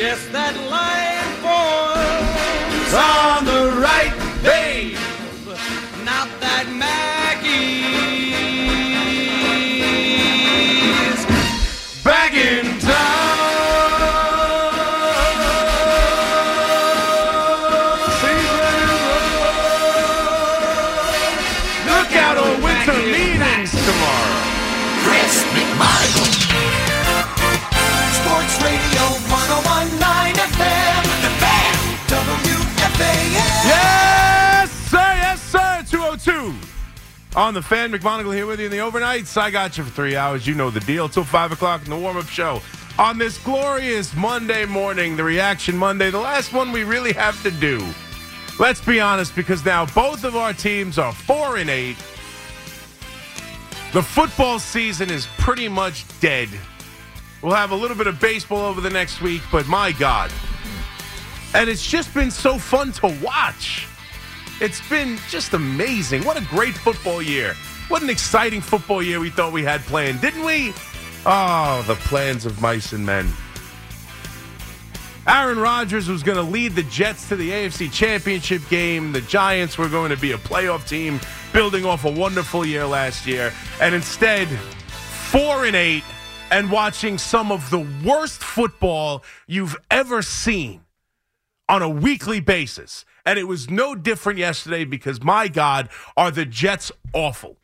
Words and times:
Yes, 0.00 0.26
that 0.32 0.56
line 0.70 1.09
On 37.36 37.54
the 37.54 37.62
fan, 37.62 37.92
McMonagle 37.92 38.34
here 38.34 38.44
with 38.44 38.58
you 38.58 38.66
in 38.66 38.72
the 38.72 38.78
overnights. 38.78 39.36
I 39.36 39.52
got 39.52 39.78
you 39.78 39.84
for 39.84 39.90
three 39.90 40.16
hours. 40.16 40.48
You 40.48 40.54
know 40.54 40.68
the 40.68 40.80
deal. 40.80 41.08
Till 41.08 41.22
5 41.22 41.52
o'clock 41.52 41.84
in 41.84 41.90
the 41.90 41.96
warm 41.96 42.16
up 42.16 42.26
show. 42.26 42.60
On 42.98 43.18
this 43.18 43.38
glorious 43.38 44.12
Monday 44.16 44.64
morning, 44.64 45.16
the 45.16 45.22
Reaction 45.22 45.76
Monday, 45.76 46.10
the 46.10 46.18
last 46.18 46.52
one 46.52 46.72
we 46.72 46.82
really 46.82 47.12
have 47.12 47.40
to 47.44 47.52
do. 47.52 47.86
Let's 48.58 48.80
be 48.80 48.98
honest, 48.98 49.36
because 49.36 49.64
now 49.64 49.86
both 49.86 50.24
of 50.24 50.34
our 50.34 50.52
teams 50.52 50.98
are 50.98 51.12
4 51.12 51.58
and 51.58 51.70
8. 51.70 51.96
The 53.92 54.02
football 54.02 54.58
season 54.58 55.08
is 55.08 55.28
pretty 55.38 55.68
much 55.68 56.04
dead. 56.18 56.48
We'll 57.42 57.54
have 57.54 57.70
a 57.70 57.76
little 57.76 57.96
bit 57.96 58.08
of 58.08 58.20
baseball 58.20 58.66
over 58.66 58.80
the 58.80 58.90
next 58.90 59.22
week, 59.22 59.42
but 59.52 59.68
my 59.68 59.92
God. 59.92 60.32
And 61.54 61.70
it's 61.70 61.88
just 61.88 62.12
been 62.12 62.32
so 62.32 62.58
fun 62.58 62.90
to 62.92 63.16
watch. 63.22 63.86
It's 64.60 64.86
been 64.90 65.18
just 65.30 65.54
amazing. 65.54 66.22
What 66.24 66.36
a 66.36 66.44
great 66.44 66.74
football 66.74 67.22
year. 67.22 67.54
What 67.88 68.02
an 68.02 68.10
exciting 68.10 68.60
football 68.60 69.02
year 69.02 69.18
we 69.18 69.30
thought 69.30 69.54
we 69.54 69.62
had 69.62 69.80
planned, 69.82 70.20
didn't 70.20 70.44
we? 70.44 70.74
Oh, 71.24 71.82
the 71.86 71.94
plans 71.94 72.44
of 72.44 72.60
mice 72.60 72.92
and 72.92 73.04
men. 73.04 73.26
Aaron 75.26 75.58
Rodgers 75.58 76.08
was 76.08 76.22
going 76.22 76.36
to 76.36 76.42
lead 76.42 76.74
the 76.74 76.82
Jets 76.84 77.26
to 77.30 77.36
the 77.36 77.50
AFC 77.50 77.90
Championship 77.90 78.60
game. 78.68 79.12
The 79.12 79.22
Giants 79.22 79.78
were 79.78 79.88
going 79.88 80.10
to 80.10 80.16
be 80.18 80.32
a 80.32 80.38
playoff 80.38 80.86
team, 80.86 81.20
building 81.54 81.86
off 81.86 82.04
a 82.04 82.10
wonderful 82.10 82.66
year 82.66 82.86
last 82.86 83.26
year. 83.26 83.54
And 83.80 83.94
instead, 83.94 84.46
four 84.48 85.64
and 85.64 85.74
eight, 85.74 86.04
and 86.50 86.70
watching 86.70 87.16
some 87.16 87.50
of 87.50 87.70
the 87.70 87.86
worst 88.04 88.42
football 88.42 89.24
you've 89.46 89.76
ever 89.90 90.20
seen 90.20 90.82
on 91.66 91.80
a 91.80 91.88
weekly 91.88 92.40
basis. 92.40 93.06
And 93.24 93.38
it 93.38 93.44
was 93.44 93.70
no 93.70 93.94
different 93.94 94.38
yesterday 94.38 94.84
because, 94.84 95.22
my 95.22 95.48
God, 95.48 95.88
are 96.16 96.30
the 96.30 96.44
Jets 96.44 96.90
awful? 97.12 97.56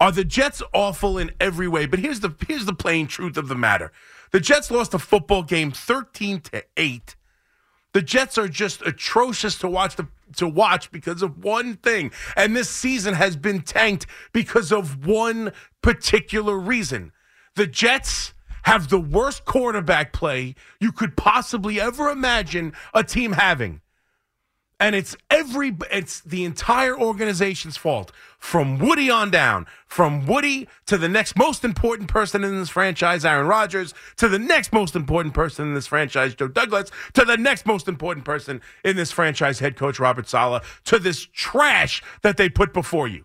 Are 0.00 0.12
the 0.12 0.24
Jets 0.24 0.62
awful 0.72 1.18
in 1.18 1.30
every 1.40 1.68
way? 1.68 1.86
But 1.86 2.00
here's 2.00 2.20
the 2.20 2.34
here's 2.46 2.66
the 2.66 2.74
plain 2.74 3.06
truth 3.06 3.36
of 3.36 3.48
the 3.48 3.54
matter. 3.54 3.92
The 4.32 4.40
Jets 4.40 4.70
lost 4.70 4.94
a 4.94 4.98
football 4.98 5.42
game 5.42 5.70
13 5.70 6.40
to 6.40 6.64
8. 6.76 7.16
The 7.92 8.02
Jets 8.02 8.36
are 8.36 8.48
just 8.48 8.82
atrocious 8.82 9.56
to 9.58 9.68
watch 9.68 9.94
the 9.96 10.08
to 10.36 10.48
watch 10.48 10.90
because 10.90 11.22
of 11.22 11.44
one 11.44 11.76
thing. 11.76 12.10
And 12.36 12.56
this 12.56 12.68
season 12.68 13.14
has 13.14 13.36
been 13.36 13.62
tanked 13.62 14.06
because 14.32 14.72
of 14.72 15.06
one 15.06 15.52
particular 15.80 16.58
reason. 16.58 17.12
The 17.54 17.68
Jets 17.68 18.34
have 18.64 18.88
the 18.88 18.98
worst 18.98 19.44
quarterback 19.44 20.12
play 20.12 20.54
you 20.80 20.90
could 20.90 21.16
possibly 21.16 21.80
ever 21.80 22.08
imagine 22.08 22.72
a 22.92 23.04
team 23.04 23.32
having. 23.32 23.80
And 24.80 24.94
it's 24.94 25.16
every 25.30 25.76
it's 25.90 26.20
the 26.20 26.44
entire 26.44 26.98
organization's 26.98 27.76
fault. 27.76 28.12
From 28.38 28.78
Woody 28.78 29.08
on 29.08 29.30
down. 29.30 29.66
From 29.86 30.26
Woody 30.26 30.68
to 30.86 30.98
the 30.98 31.08
next 31.08 31.38
most 31.38 31.64
important 31.64 32.08
person 32.08 32.44
in 32.44 32.58
this 32.58 32.68
franchise, 32.68 33.24
Aaron 33.24 33.46
Rodgers, 33.46 33.94
to 34.16 34.28
the 34.28 34.38
next 34.38 34.72
most 34.72 34.94
important 34.94 35.34
person 35.34 35.68
in 35.68 35.74
this 35.74 35.86
franchise, 35.86 36.34
Joe 36.34 36.48
Douglas, 36.48 36.90
to 37.14 37.24
the 37.24 37.36
next 37.36 37.64
most 37.64 37.88
important 37.88 38.26
person 38.26 38.60
in 38.84 38.96
this 38.96 39.12
franchise, 39.12 39.60
head 39.60 39.76
coach 39.76 39.98
Robert 39.98 40.28
Saleh, 40.28 40.62
to 40.84 40.98
this 40.98 41.24
trash 41.32 42.02
that 42.22 42.36
they 42.36 42.48
put 42.48 42.72
before 42.74 43.08
you. 43.08 43.24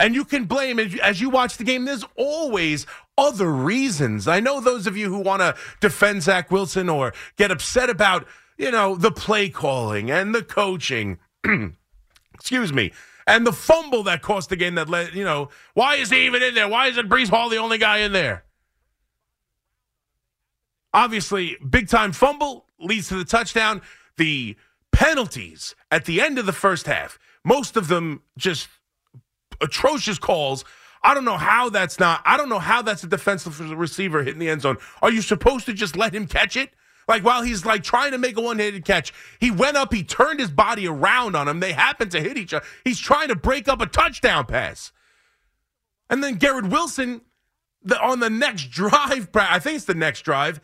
And 0.00 0.14
you 0.14 0.24
can 0.24 0.44
blame 0.46 0.78
as 0.78 1.20
you, 1.20 1.28
watch 1.28 1.58
the 1.58 1.64
game. 1.64 1.84
There's 1.84 2.06
always 2.16 2.86
other 3.18 3.52
reasons. 3.52 4.26
I 4.26 4.40
know 4.40 4.58
those 4.58 4.86
of 4.86 4.96
you 4.96 5.10
who 5.10 5.18
want 5.18 5.42
to 5.42 5.54
defend 5.80 6.22
Zach 6.22 6.50
Wilson 6.50 6.88
or 6.88 7.12
get 7.36 7.50
upset 7.50 7.90
about, 7.90 8.26
you 8.60 8.70
know, 8.70 8.94
the 8.94 9.10
play 9.10 9.48
calling 9.48 10.10
and 10.10 10.34
the 10.34 10.42
coaching. 10.42 11.18
Excuse 12.34 12.72
me. 12.74 12.92
And 13.26 13.46
the 13.46 13.54
fumble 13.54 14.02
that 14.02 14.20
cost 14.20 14.50
the 14.50 14.56
game 14.56 14.74
that 14.74 14.88
led, 14.88 15.14
you 15.14 15.24
know, 15.24 15.48
why 15.72 15.94
is 15.94 16.10
he 16.10 16.26
even 16.26 16.42
in 16.42 16.54
there? 16.54 16.68
Why 16.68 16.88
isn't 16.88 17.08
Breece 17.08 17.30
Hall 17.30 17.48
the 17.48 17.56
only 17.56 17.78
guy 17.78 17.98
in 17.98 18.12
there? 18.12 18.44
Obviously, 20.92 21.56
big 21.68 21.88
time 21.88 22.12
fumble 22.12 22.66
leads 22.78 23.08
to 23.08 23.14
the 23.14 23.24
touchdown. 23.24 23.80
The 24.18 24.56
penalties 24.92 25.74
at 25.90 26.04
the 26.04 26.20
end 26.20 26.38
of 26.38 26.44
the 26.44 26.52
first 26.52 26.86
half, 26.86 27.18
most 27.42 27.78
of 27.78 27.88
them 27.88 28.22
just 28.36 28.68
atrocious 29.62 30.18
calls. 30.18 30.66
I 31.02 31.14
don't 31.14 31.24
know 31.24 31.38
how 31.38 31.70
that's 31.70 31.98
not. 31.98 32.20
I 32.26 32.36
don't 32.36 32.50
know 32.50 32.58
how 32.58 32.82
that's 32.82 33.04
a 33.04 33.06
defensive 33.06 33.58
receiver 33.70 34.22
hitting 34.22 34.40
the 34.40 34.50
end 34.50 34.62
zone. 34.62 34.76
Are 35.00 35.10
you 35.10 35.22
supposed 35.22 35.64
to 35.66 35.72
just 35.72 35.96
let 35.96 36.14
him 36.14 36.26
catch 36.26 36.58
it? 36.58 36.74
Like 37.10 37.24
while 37.24 37.42
he's 37.42 37.66
like 37.66 37.82
trying 37.82 38.12
to 38.12 38.18
make 38.18 38.36
a 38.36 38.40
one-handed 38.40 38.84
catch, 38.84 39.12
he 39.40 39.50
went 39.50 39.76
up, 39.76 39.92
he 39.92 40.04
turned 40.04 40.38
his 40.38 40.48
body 40.48 40.86
around 40.86 41.34
on 41.34 41.48
him. 41.48 41.58
They 41.58 41.72
happened 41.72 42.12
to 42.12 42.20
hit 42.20 42.38
each 42.38 42.54
other. 42.54 42.64
He's 42.84 43.00
trying 43.00 43.26
to 43.28 43.34
break 43.34 43.66
up 43.66 43.80
a 43.80 43.86
touchdown 43.86 44.46
pass. 44.46 44.92
And 46.08 46.22
then 46.22 46.36
Garrett 46.36 46.66
Wilson, 46.66 47.22
the, 47.82 48.00
on 48.00 48.20
the 48.20 48.30
next 48.30 48.66
drive, 48.70 49.28
I 49.34 49.58
think 49.58 49.74
it's 49.74 49.86
the 49.86 49.94
next 49.94 50.20
drive, 50.20 50.60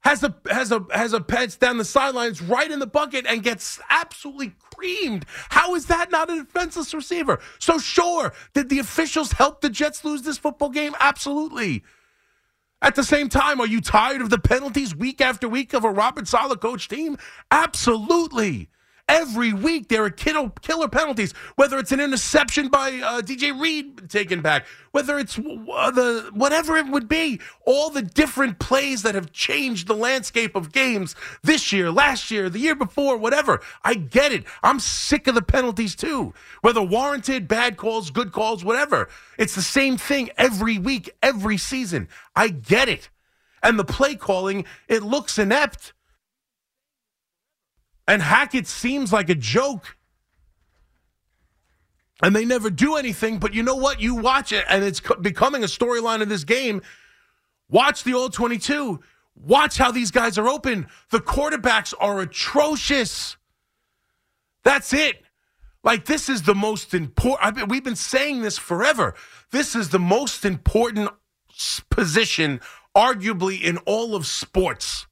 has 0.00 0.22
a 0.22 0.36
has 0.50 0.72
a 0.72 0.84
has 0.90 1.14
a 1.14 1.22
pass 1.22 1.56
down 1.56 1.78
the 1.78 1.86
sidelines 1.86 2.42
right 2.42 2.70
in 2.70 2.78
the 2.78 2.86
bucket 2.86 3.24
and 3.24 3.42
gets 3.42 3.80
absolutely 3.88 4.52
creamed. 4.74 5.24
How 5.48 5.74
is 5.74 5.86
that 5.86 6.10
not 6.10 6.28
a 6.28 6.42
defenseless 6.44 6.92
receiver? 6.92 7.40
So 7.58 7.78
sure, 7.78 8.34
did 8.52 8.68
the 8.68 8.78
officials 8.78 9.32
help 9.32 9.62
the 9.62 9.70
Jets 9.70 10.04
lose 10.04 10.20
this 10.20 10.36
football 10.36 10.68
game? 10.68 10.94
Absolutely. 11.00 11.82
At 12.82 12.96
the 12.96 13.04
same 13.04 13.28
time, 13.28 13.60
are 13.60 13.66
you 13.66 13.80
tired 13.80 14.20
of 14.20 14.28
the 14.28 14.38
penalties 14.38 14.94
week 14.94 15.20
after 15.20 15.48
week 15.48 15.72
of 15.72 15.84
a 15.84 15.90
Robert 15.90 16.26
Saleh 16.26 16.58
coach 16.58 16.88
team? 16.88 17.16
Absolutely. 17.52 18.68
Every 19.12 19.52
week 19.52 19.88
there 19.88 20.04
are 20.04 20.08
killer, 20.10 20.48
penalties, 20.88 21.32
whether 21.56 21.78
it's 21.78 21.92
an 21.92 22.00
interception 22.00 22.68
by 22.68 22.92
uh, 22.92 23.20
DJ 23.20 23.60
Reed 23.60 24.08
taken 24.08 24.40
back, 24.40 24.64
whether 24.92 25.18
it's 25.18 25.38
uh, 25.38 25.90
the 25.90 26.30
whatever 26.32 26.78
it 26.78 26.86
would 26.86 27.08
be, 27.08 27.38
all 27.66 27.90
the 27.90 28.00
different 28.00 28.58
plays 28.58 29.02
that 29.02 29.14
have 29.14 29.30
changed 29.30 29.86
the 29.86 29.94
landscape 29.94 30.56
of 30.56 30.72
games 30.72 31.14
this 31.42 31.74
year, 31.74 31.90
last 31.90 32.30
year, 32.30 32.48
the 32.48 32.58
year 32.58 32.74
before, 32.74 33.18
whatever. 33.18 33.60
I 33.84 33.96
get 33.96 34.32
it. 34.32 34.44
I'm 34.62 34.80
sick 34.80 35.26
of 35.26 35.34
the 35.34 35.42
penalties 35.42 35.94
too, 35.94 36.32
whether 36.62 36.80
warranted, 36.80 37.46
bad 37.46 37.76
calls, 37.76 38.08
good 38.08 38.32
calls, 38.32 38.64
whatever. 38.64 39.10
It's 39.36 39.54
the 39.54 39.60
same 39.60 39.98
thing 39.98 40.30
every 40.38 40.78
week, 40.78 41.10
every 41.22 41.58
season. 41.58 42.08
I 42.34 42.48
get 42.48 42.88
it. 42.88 43.10
And 43.62 43.78
the 43.78 43.84
play 43.84 44.14
calling, 44.14 44.64
it 44.88 45.02
looks 45.02 45.38
inept. 45.38 45.92
And 48.12 48.20
Hackett 48.20 48.66
seems 48.66 49.10
like 49.10 49.30
a 49.30 49.34
joke. 49.34 49.96
And 52.22 52.36
they 52.36 52.44
never 52.44 52.68
do 52.68 52.96
anything, 52.96 53.38
but 53.38 53.54
you 53.54 53.62
know 53.62 53.74
what? 53.74 54.02
You 54.02 54.16
watch 54.16 54.52
it, 54.52 54.66
and 54.68 54.84
it's 54.84 55.00
becoming 55.22 55.64
a 55.64 55.66
storyline 55.66 56.20
of 56.20 56.28
this 56.28 56.44
game. 56.44 56.82
Watch 57.70 58.04
the 58.04 58.12
all 58.12 58.28
22. 58.28 59.00
Watch 59.34 59.78
how 59.78 59.90
these 59.90 60.10
guys 60.10 60.36
are 60.36 60.46
open. 60.46 60.88
The 61.08 61.20
quarterbacks 61.20 61.94
are 61.98 62.20
atrocious. 62.20 63.38
That's 64.62 64.92
it. 64.92 65.22
Like, 65.82 66.04
this 66.04 66.28
is 66.28 66.42
the 66.42 66.54
most 66.54 66.92
important. 66.92 67.70
We've 67.70 67.82
been 67.82 67.96
saying 67.96 68.42
this 68.42 68.58
forever. 68.58 69.14
This 69.52 69.74
is 69.74 69.88
the 69.88 69.98
most 69.98 70.44
important 70.44 71.08
position, 71.88 72.60
arguably, 72.94 73.62
in 73.62 73.78
all 73.78 74.14
of 74.14 74.26
sports. 74.26 75.06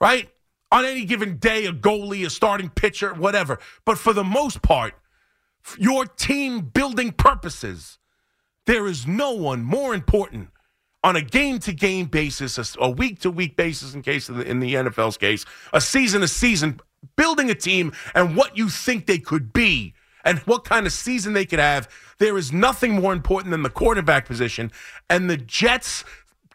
Right? 0.00 0.30
On 0.72 0.84
any 0.84 1.04
given 1.04 1.38
day, 1.38 1.66
a 1.66 1.72
goalie, 1.72 2.26
a 2.26 2.30
starting 2.30 2.70
pitcher, 2.70 3.14
whatever. 3.14 3.58
But 3.84 3.98
for 3.98 4.12
the 4.12 4.24
most 4.24 4.62
part, 4.62 4.94
your 5.78 6.06
team 6.06 6.60
building 6.60 7.12
purposes, 7.12 7.98
there 8.66 8.86
is 8.86 9.06
no 9.06 9.32
one 9.32 9.62
more 9.62 9.94
important 9.94 10.50
on 11.04 11.14
a 11.14 11.22
game 11.22 11.58
to 11.60 11.72
game 11.72 12.06
basis, 12.06 12.76
a 12.80 12.90
week 12.90 13.20
to 13.20 13.30
week 13.30 13.56
basis, 13.56 13.94
in 13.94 14.02
case 14.02 14.26
the, 14.26 14.40
in 14.40 14.58
the 14.58 14.74
NFL's 14.74 15.16
case, 15.16 15.44
a 15.72 15.80
season 15.80 16.20
to 16.20 16.28
season, 16.28 16.80
building 17.16 17.48
a 17.50 17.54
team 17.54 17.92
and 18.14 18.36
what 18.36 18.56
you 18.56 18.68
think 18.68 19.06
they 19.06 19.18
could 19.18 19.52
be 19.52 19.94
and 20.24 20.40
what 20.40 20.64
kind 20.64 20.84
of 20.84 20.92
season 20.92 21.32
they 21.32 21.46
could 21.46 21.60
have. 21.60 21.88
There 22.18 22.36
is 22.36 22.52
nothing 22.52 22.94
more 22.94 23.12
important 23.12 23.52
than 23.52 23.62
the 23.62 23.70
quarterback 23.70 24.26
position. 24.26 24.72
And 25.08 25.30
the 25.30 25.36
Jets 25.36 26.04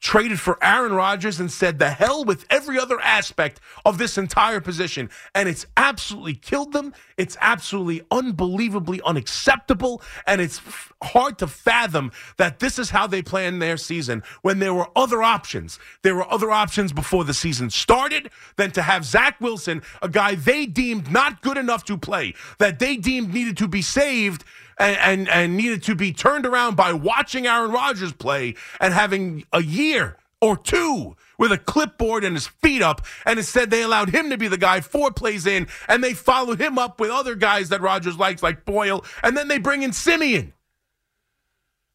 traded 0.01 0.39
for 0.39 0.57
Aaron 0.63 0.93
Rodgers 0.93 1.39
and 1.39 1.51
said 1.51 1.79
the 1.79 1.91
hell 1.91 2.25
with 2.25 2.45
every 2.49 2.77
other 2.77 2.99
aspect 2.99 3.61
of 3.85 3.99
this 3.99 4.17
entire 4.17 4.59
position. 4.59 5.09
And 5.35 5.47
it's 5.47 5.67
absolutely 5.77 6.33
killed 6.33 6.73
them. 6.73 6.93
It's 7.17 7.37
absolutely 7.39 8.01
unbelievably 8.09 9.01
unacceptable. 9.05 10.01
And 10.25 10.41
it's 10.41 10.57
f- 10.57 10.91
hard 11.03 11.37
to 11.37 11.47
fathom 11.47 12.11
that 12.37 12.59
this 12.59 12.79
is 12.79 12.89
how 12.89 13.05
they 13.05 13.21
planned 13.21 13.61
their 13.61 13.77
season 13.77 14.23
when 14.41 14.57
there 14.59 14.73
were 14.73 14.89
other 14.95 15.21
options. 15.21 15.77
There 16.01 16.15
were 16.15 16.29
other 16.31 16.51
options 16.51 16.91
before 16.91 17.23
the 17.23 17.33
season 17.35 17.69
started 17.69 18.31
than 18.55 18.71
to 18.71 18.81
have 18.81 19.05
Zach 19.05 19.39
Wilson, 19.39 19.83
a 20.01 20.09
guy 20.09 20.33
they 20.33 20.65
deemed 20.65 21.11
not 21.11 21.41
good 21.41 21.57
enough 21.57 21.85
to 21.85 21.97
play, 21.97 22.33
that 22.57 22.79
they 22.79 22.97
deemed 22.97 23.33
needed 23.33 23.55
to 23.57 23.67
be 23.67 23.83
saved 23.83 24.43
and, 24.81 24.97
and, 24.97 25.29
and 25.29 25.55
needed 25.55 25.83
to 25.83 25.95
be 25.95 26.11
turned 26.11 26.45
around 26.45 26.75
by 26.75 26.91
watching 26.91 27.45
Aaron 27.45 27.71
Rodgers 27.71 28.13
play 28.13 28.55
and 28.79 28.93
having 28.93 29.45
a 29.53 29.61
year 29.61 30.17
or 30.41 30.57
two 30.57 31.15
with 31.37 31.51
a 31.51 31.57
clipboard 31.57 32.23
and 32.23 32.35
his 32.35 32.47
feet 32.47 32.81
up. 32.81 33.05
And 33.25 33.37
instead, 33.37 33.69
they 33.69 33.83
allowed 33.83 34.09
him 34.09 34.31
to 34.31 34.37
be 34.37 34.47
the 34.47 34.57
guy 34.57 34.81
four 34.81 35.11
plays 35.11 35.45
in, 35.45 35.67
and 35.87 36.03
they 36.03 36.15
followed 36.15 36.59
him 36.59 36.79
up 36.79 36.99
with 36.99 37.11
other 37.11 37.35
guys 37.35 37.69
that 37.69 37.81
Rodgers 37.81 38.17
likes, 38.17 38.41
like 38.41 38.65
Boyle, 38.65 39.05
and 39.21 39.37
then 39.37 39.47
they 39.47 39.59
bring 39.59 39.83
in 39.83 39.93
Siemian. 39.93 40.53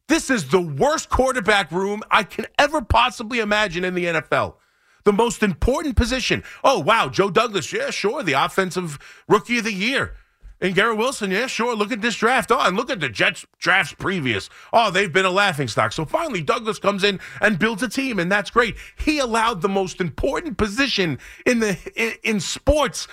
This 0.09 0.31
is 0.31 0.49
the 0.49 0.61
worst 0.61 1.11
quarterback 1.11 1.73
room 1.73 2.05
I 2.13 2.23
can 2.23 2.47
ever 2.57 2.81
possibly 2.81 3.41
imagine 3.41 3.85
in 3.85 3.95
the 3.95 4.05
NFL. 4.05 4.55
The 5.03 5.13
most 5.13 5.43
important 5.43 5.97
position. 5.97 6.45
Oh, 6.63 6.79
wow, 6.79 7.09
Joe 7.09 7.31
Douglas. 7.31 7.73
Yeah, 7.73 7.91
sure. 7.91 8.23
The 8.23 8.35
offensive 8.35 9.01
rookie 9.29 9.59
of 9.59 9.65
the 9.65 9.73
year. 9.73 10.15
And 10.61 10.75
Garrett 10.75 10.97
Wilson, 10.97 11.31
yeah, 11.31 11.47
sure. 11.47 11.77
Look 11.77 11.93
at 11.93 12.01
this 12.01 12.17
draft. 12.17 12.51
Oh, 12.51 12.59
and 12.61 12.77
look 12.77 12.89
at 12.89 13.01
the 13.01 13.11
Jets 13.11 13.45
drafts 13.59 13.93
previous. 13.93 14.49
Oh, 14.73 14.91
they've 14.91 15.13
been 15.13 15.27
a 15.27 15.31
laughing 15.31 15.69
stock. 15.69 15.93
So 15.93 16.07
finally, 16.07 16.41
Douglas 16.41 16.79
comes 16.79 17.05
in 17.05 17.21
and 17.43 17.59
builds 17.59 17.83
a 17.83 17.89
team, 17.89 18.19
and 18.19 18.33
that's 18.33 18.51
great. 18.51 18.77
He 18.99 19.19
allowed 19.19 19.61
the 19.61 19.69
most 19.69 20.01
important 20.01 20.57
position 20.57 21.19
in 21.45 21.59
the 21.59 21.79
in, 21.95 22.15
in 22.23 22.41
sports 22.41 23.07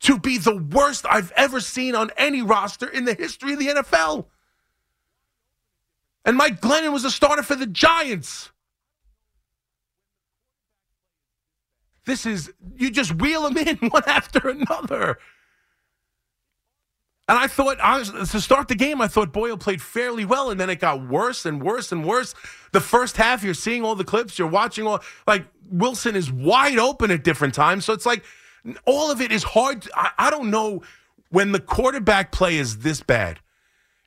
to 0.00 0.18
be 0.18 0.36
the 0.36 0.56
worst 0.56 1.06
I've 1.08 1.32
ever 1.36 1.60
seen 1.60 1.94
on 1.94 2.10
any 2.18 2.42
roster 2.42 2.88
in 2.88 3.06
the 3.06 3.14
history 3.14 3.54
of 3.54 3.58
the 3.58 3.68
NFL. 3.68 4.26
And 6.24 6.36
Mike 6.36 6.60
Glennon 6.60 6.92
was 6.92 7.04
a 7.04 7.10
starter 7.10 7.42
for 7.42 7.54
the 7.54 7.66
Giants. 7.66 8.50
This 12.04 12.26
is 12.26 12.52
you 12.76 12.90
just 12.90 13.14
wheel 13.14 13.48
them 13.48 13.56
in 13.56 13.76
one 13.90 14.02
after 14.06 14.48
another. 14.50 15.18
And 17.30 17.38
I 17.38 17.46
thought, 17.46 17.78
to 17.78 18.40
start 18.40 18.66
the 18.66 18.74
game, 18.74 19.00
I 19.00 19.06
thought 19.06 19.32
Boyle 19.32 19.56
played 19.56 19.80
fairly 19.80 20.24
well, 20.24 20.50
and 20.50 20.58
then 20.58 20.68
it 20.68 20.80
got 20.80 21.06
worse 21.06 21.46
and 21.46 21.62
worse 21.62 21.92
and 21.92 22.04
worse. 22.04 22.34
The 22.72 22.80
first 22.80 23.16
half, 23.16 23.44
you're 23.44 23.54
seeing 23.54 23.84
all 23.84 23.94
the 23.94 24.02
clips, 24.02 24.36
you're 24.36 24.48
watching 24.48 24.84
all, 24.84 25.00
like, 25.28 25.44
Wilson 25.70 26.16
is 26.16 26.32
wide 26.32 26.76
open 26.76 27.12
at 27.12 27.22
different 27.22 27.54
times. 27.54 27.84
So 27.84 27.92
it's 27.92 28.04
like, 28.04 28.24
all 28.84 29.12
of 29.12 29.20
it 29.20 29.30
is 29.30 29.44
hard. 29.44 29.88
I, 29.94 30.10
I 30.18 30.30
don't 30.30 30.50
know 30.50 30.82
when 31.28 31.52
the 31.52 31.60
quarterback 31.60 32.32
play 32.32 32.56
is 32.56 32.78
this 32.78 33.00
bad. 33.00 33.38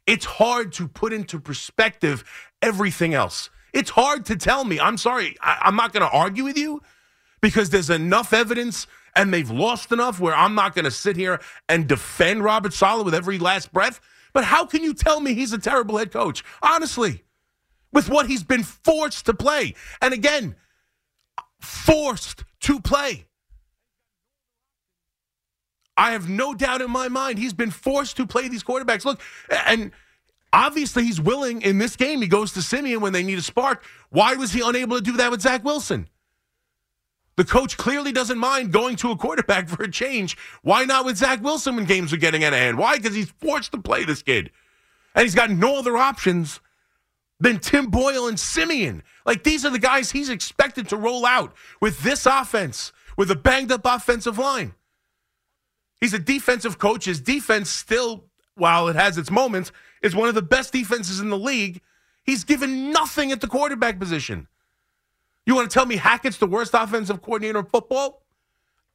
It's 0.06 0.26
hard 0.26 0.74
to 0.74 0.90
put 0.90 1.14
into 1.14 1.40
perspective 1.40 2.26
everything 2.62 3.14
else. 3.14 3.50
It's 3.72 3.92
hard 3.92 4.26
to 4.26 4.36
tell 4.36 4.66
me. 4.66 4.82
I'm 4.82 4.98
sorry. 4.98 5.38
I, 5.40 5.60
I'm 5.62 5.78
not 5.78 5.94
going 5.94 6.06
to 6.06 6.14
argue 6.14 6.44
with 6.44 6.58
you 6.58 6.82
because 7.40 7.70
there's 7.70 7.90
enough 7.90 8.34
evidence 8.34 8.86
and 9.16 9.34
they've 9.34 9.50
lost 9.50 9.92
enough 9.92 10.20
where 10.20 10.36
I'm 10.36 10.56
not 10.56 10.76
going 10.76 10.86
to 10.86 10.92
sit 10.92 11.16
here 11.16 11.40
and 11.70 11.88
defend 11.88 12.44
Robert 12.44 12.74
Saleh 12.74 13.06
with 13.06 13.14
every 13.14 13.40
last 13.40 13.72
breath. 13.72 14.00
But 14.34 14.44
how 14.44 14.66
can 14.66 14.84
you 14.84 14.94
tell 14.94 15.20
me 15.20 15.34
he's 15.34 15.54
a 15.54 15.60
terrible 15.60 15.98
head 15.98 16.12
coach? 16.12 16.44
Honestly, 16.62 17.24
with 17.92 18.10
what 18.10 18.28
he's 18.28 18.44
been 18.44 18.64
forced 18.64 19.28
to 19.28 19.34
play. 19.34 19.76
And 20.02 20.14
again, 20.14 20.56
forced 21.62 22.44
to 22.62 22.80
play. 22.80 23.28
I 25.96 26.12
have 26.12 26.28
no 26.28 26.56
doubt 26.56 26.82
in 26.82 26.90
my 26.90 27.08
mind 27.08 27.38
he's 27.38 27.54
been 27.54 27.70
forced 27.70 28.18
to 28.18 28.26
play 28.26 28.48
these 28.48 28.64
quarterbacks. 28.64 29.06
Look, 29.06 29.22
and 29.68 29.92
obviously 30.52 31.04
he's 31.04 31.22
willing 31.22 31.62
in 31.62 31.78
this 31.78 31.96
game. 31.96 32.22
He 32.22 32.28
goes 32.28 32.52
to 32.54 32.64
Siemian 32.64 33.00
when 33.00 33.14
they 33.14 33.22
need 33.22 33.38
a 33.38 33.44
spark. 33.44 33.86
Why 34.10 34.34
was 34.34 34.52
he 34.52 34.62
unable 34.62 34.98
to 34.98 35.04
do 35.04 35.18
that 35.18 35.30
with 35.30 35.42
Zach 35.42 35.64
Wilson? 35.64 36.08
The 37.36 37.44
coach 37.44 37.78
clearly 37.78 38.12
doesn't 38.12 38.38
mind 38.38 38.72
going 38.72 38.96
to 38.98 39.12
a 39.12 39.18
quarterback 39.18 39.68
for 39.70 39.84
a 39.84 39.92
change. 39.92 40.38
Why 40.62 40.86
not 40.86 41.06
with 41.06 41.18
Zach 41.18 41.42
Wilson 41.42 41.76
when 41.76 41.86
games 41.86 42.14
are 42.14 42.18
getting 42.18 42.44
out 42.44 42.54
of 42.54 42.60
hand? 42.60 42.78
Why? 42.78 42.98
Because 42.98 43.16
he's 43.16 43.32
forced 43.32 43.72
to 43.72 43.78
play 43.80 44.04
this 44.04 44.22
kid. 44.22 44.52
And 45.16 45.24
he's 45.24 45.36
got 45.36 45.50
no 45.50 45.78
other 45.78 45.98
options 45.98 46.60
than 47.40 47.60
Tim 47.60 47.88
Boyle 47.88 48.28
and 48.28 48.40
Siemian. 48.40 49.04
Like 49.26 49.44
these 49.44 49.66
are 49.66 49.70
the 49.70 49.80
guys 49.80 50.12
he's 50.12 50.30
expected 50.30 50.90
to 50.90 50.98
roll 50.98 51.26
out 51.26 51.54
with 51.82 52.00
this 52.02 52.26
offense, 52.26 52.92
with 53.18 53.30
a 53.30 53.36
banged 53.36 53.72
up 53.72 53.82
offensive 53.86 54.38
line. 54.38 54.74
He's 56.00 56.14
a 56.14 56.20
defensive 56.20 56.80
coach. 56.80 57.06
His 57.06 57.22
defense 57.22 57.70
still, 57.70 58.26
while 58.56 58.88
it 58.88 58.96
has 58.96 59.18
its 59.18 59.32
moments, 59.32 59.72
is 60.02 60.16
one 60.16 60.30
of 60.30 60.36
the 60.36 60.42
best 60.42 60.74
defenses 60.74 61.20
in 61.20 61.30
the 61.30 61.38
league. 61.38 61.82
He's 62.24 62.44
given 62.44 62.92
nothing 62.92 63.32
at 63.32 63.42
the 63.42 63.48
quarterback 63.48 64.00
position. 64.00 64.48
You 65.46 65.56
want 65.56 65.70
to 65.70 65.74
tell 65.74 65.86
me 65.86 65.98
Hackett's 65.98 66.38
the 66.38 66.48
worst 66.48 66.74
offensive 66.74 67.22
coordinator 67.22 67.60
in 67.60 67.66
football? 67.66 68.24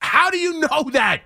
How 0.01 0.31
do 0.31 0.39
you 0.39 0.61
know 0.61 0.91
that? 0.93 1.23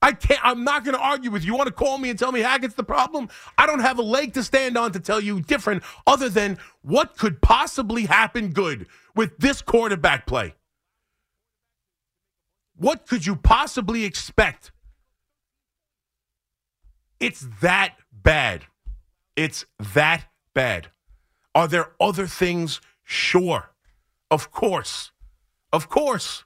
I 0.00 0.12
can't. 0.12 0.40
I'm 0.44 0.64
not 0.64 0.84
going 0.84 0.94
to 0.94 1.02
argue 1.02 1.30
with 1.30 1.44
you. 1.44 1.52
You 1.52 1.56
want 1.56 1.68
to 1.68 1.72
call 1.72 1.96
me 1.96 2.10
and 2.10 2.18
tell 2.18 2.30
me 2.30 2.40
Hackett's 2.40 2.74
the 2.74 2.84
problem? 2.84 3.28
I 3.56 3.66
don't 3.66 3.80
have 3.80 3.98
a 3.98 4.02
leg 4.02 4.34
to 4.34 4.42
stand 4.42 4.76
on 4.76 4.92
to 4.92 5.00
tell 5.00 5.20
you 5.20 5.40
different, 5.40 5.82
other 6.06 6.28
than 6.28 6.58
what 6.82 7.16
could 7.16 7.40
possibly 7.40 8.04
happen 8.04 8.50
good 8.50 8.86
with 9.14 9.36
this 9.38 9.62
quarterback 9.62 10.26
play. 10.26 10.54
What 12.76 13.06
could 13.06 13.24
you 13.24 13.36
possibly 13.36 14.04
expect? 14.04 14.72
It's 17.18 17.46
that 17.62 17.94
bad. 18.12 18.66
It's 19.36 19.64
that 19.94 20.26
bad. 20.52 20.88
Are 21.54 21.68
there 21.68 21.92
other 22.00 22.26
things? 22.26 22.80
Sure. 23.04 23.70
Of 24.34 24.50
course. 24.50 25.12
Of 25.72 25.88
course. 25.88 26.42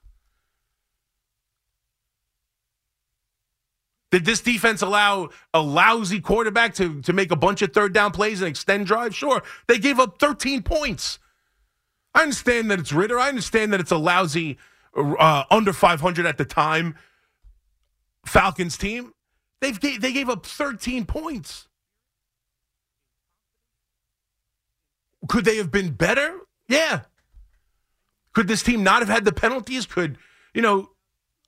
Did 4.11 4.25
this 4.25 4.41
defense 4.41 4.83
allow 4.83 5.29
a 5.55 5.59
lousy 5.59 6.19
quarterback 6.19 6.75
to, 6.75 7.01
to 7.01 7.13
make 7.13 7.31
a 7.31 7.35
bunch 7.35 7.63
of 7.63 7.73
third 7.73 7.91
down 7.91 8.11
plays 8.11 8.41
and 8.41 8.47
extend 8.47 8.85
drives? 8.85 9.15
Sure. 9.15 9.41
They 9.67 9.79
gave 9.79 9.99
up 9.99 10.19
13 10.19 10.61
points. 10.61 11.17
I 12.13 12.21
understand 12.21 12.69
that 12.69 12.79
it's 12.79 12.93
Ridder. 12.93 13.17
I 13.17 13.29
understand 13.29 13.73
that 13.73 13.79
it's 13.79 13.91
a 13.91 13.97
lousy, 13.97 14.59
uh, 14.95 15.45
under 15.49 15.73
500 15.73 16.27
at 16.27 16.37
the 16.37 16.45
time 16.45 16.93
Falcons 18.23 18.77
team. 18.77 19.13
They've 19.61 19.79
they 19.79 20.13
gave 20.13 20.29
up 20.29 20.45
13 20.45 21.05
points. 21.05 21.67
Could 25.27 25.45
they 25.45 25.57
have 25.57 25.71
been 25.71 25.93
better? 25.93 26.37
Yeah. 26.67 27.01
Could 28.33 28.47
this 28.47 28.63
team 28.63 28.83
not 28.83 29.01
have 29.01 29.09
had 29.09 29.25
the 29.25 29.31
penalties? 29.31 29.85
Could, 29.85 30.17
you 30.53 30.61
know, 30.61 30.89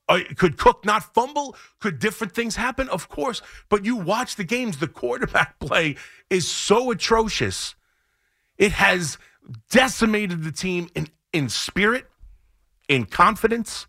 uh, 0.10 0.20
could 0.36 0.58
Cook 0.58 0.84
not 0.84 1.14
fumble? 1.14 1.56
Could 1.80 2.00
different 2.00 2.34
things 2.34 2.56
happen? 2.56 2.90
Of 2.90 3.08
course. 3.08 3.42
But 3.70 3.86
you 3.86 3.96
watch 3.96 4.36
the 4.36 4.44
games, 4.44 4.78
the 4.78 4.88
quarterback 4.88 5.60
play 5.60 5.96
is 6.30 6.48
so 6.48 6.92
atrocious. 6.92 7.76
It 8.58 8.74
has 8.74 9.18
decimated 9.70 10.44
the 10.44 10.52
team 10.52 10.90
in, 10.96 11.08
in 11.32 11.50
spirit, 11.50 12.08
in 12.90 13.06
confidence, 13.06 13.88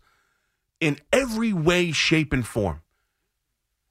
in 0.79 0.97
every 1.11 1.51
way, 1.53 1.91
shape, 1.91 2.31
and 2.31 2.45
form. 2.45 2.81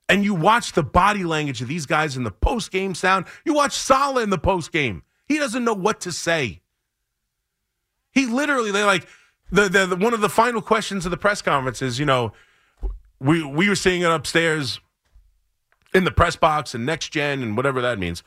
And 0.09 0.25
you 0.25 0.35
watch 0.35 0.73
the 0.73 0.83
body 0.83 1.25
language 1.25 1.63
of 1.63 1.69
these 1.69 1.87
guys 1.87 2.17
in 2.17 2.25
the 2.25 2.31
post 2.31 2.71
game 2.71 2.95
sound. 2.95 3.27
You 3.45 3.55
watch 3.55 3.73
Saleh 3.73 4.25
in 4.25 4.31
the 4.31 4.39
post 4.39 4.73
game. 4.73 5.03
He 5.27 5.39
doesn't 5.39 5.65
know 5.65 5.75
what 5.75 6.01
to 6.01 6.13
say. 6.13 6.62
He 8.13 8.27
literally, 8.27 8.71
they 8.71 8.85
like 8.85 9.07
the, 9.51 9.69
the, 9.69 9.87
the 9.87 9.97
one 9.97 10.15
of 10.15 10.21
the 10.21 10.29
final 10.29 10.63
questions 10.63 11.05
of 11.05 11.11
the 11.11 11.17
press 11.17 11.43
conference 11.43 11.83
is, 11.83 11.99
you 11.99 12.07
know, 12.07 12.33
we 13.21 13.43
we 13.43 13.69
were 13.69 13.75
seeing 13.75 14.03
it 14.03 14.11
upstairs 14.11 14.81
in 15.95 16.05
the 16.05 16.11
press 16.11 16.37
box 16.37 16.75
and 16.75 16.87
next 16.87 17.11
gen 17.11 17.43
and 17.43 17.57
whatever 17.57 17.81
that 17.81 17.99
means, 17.99 18.23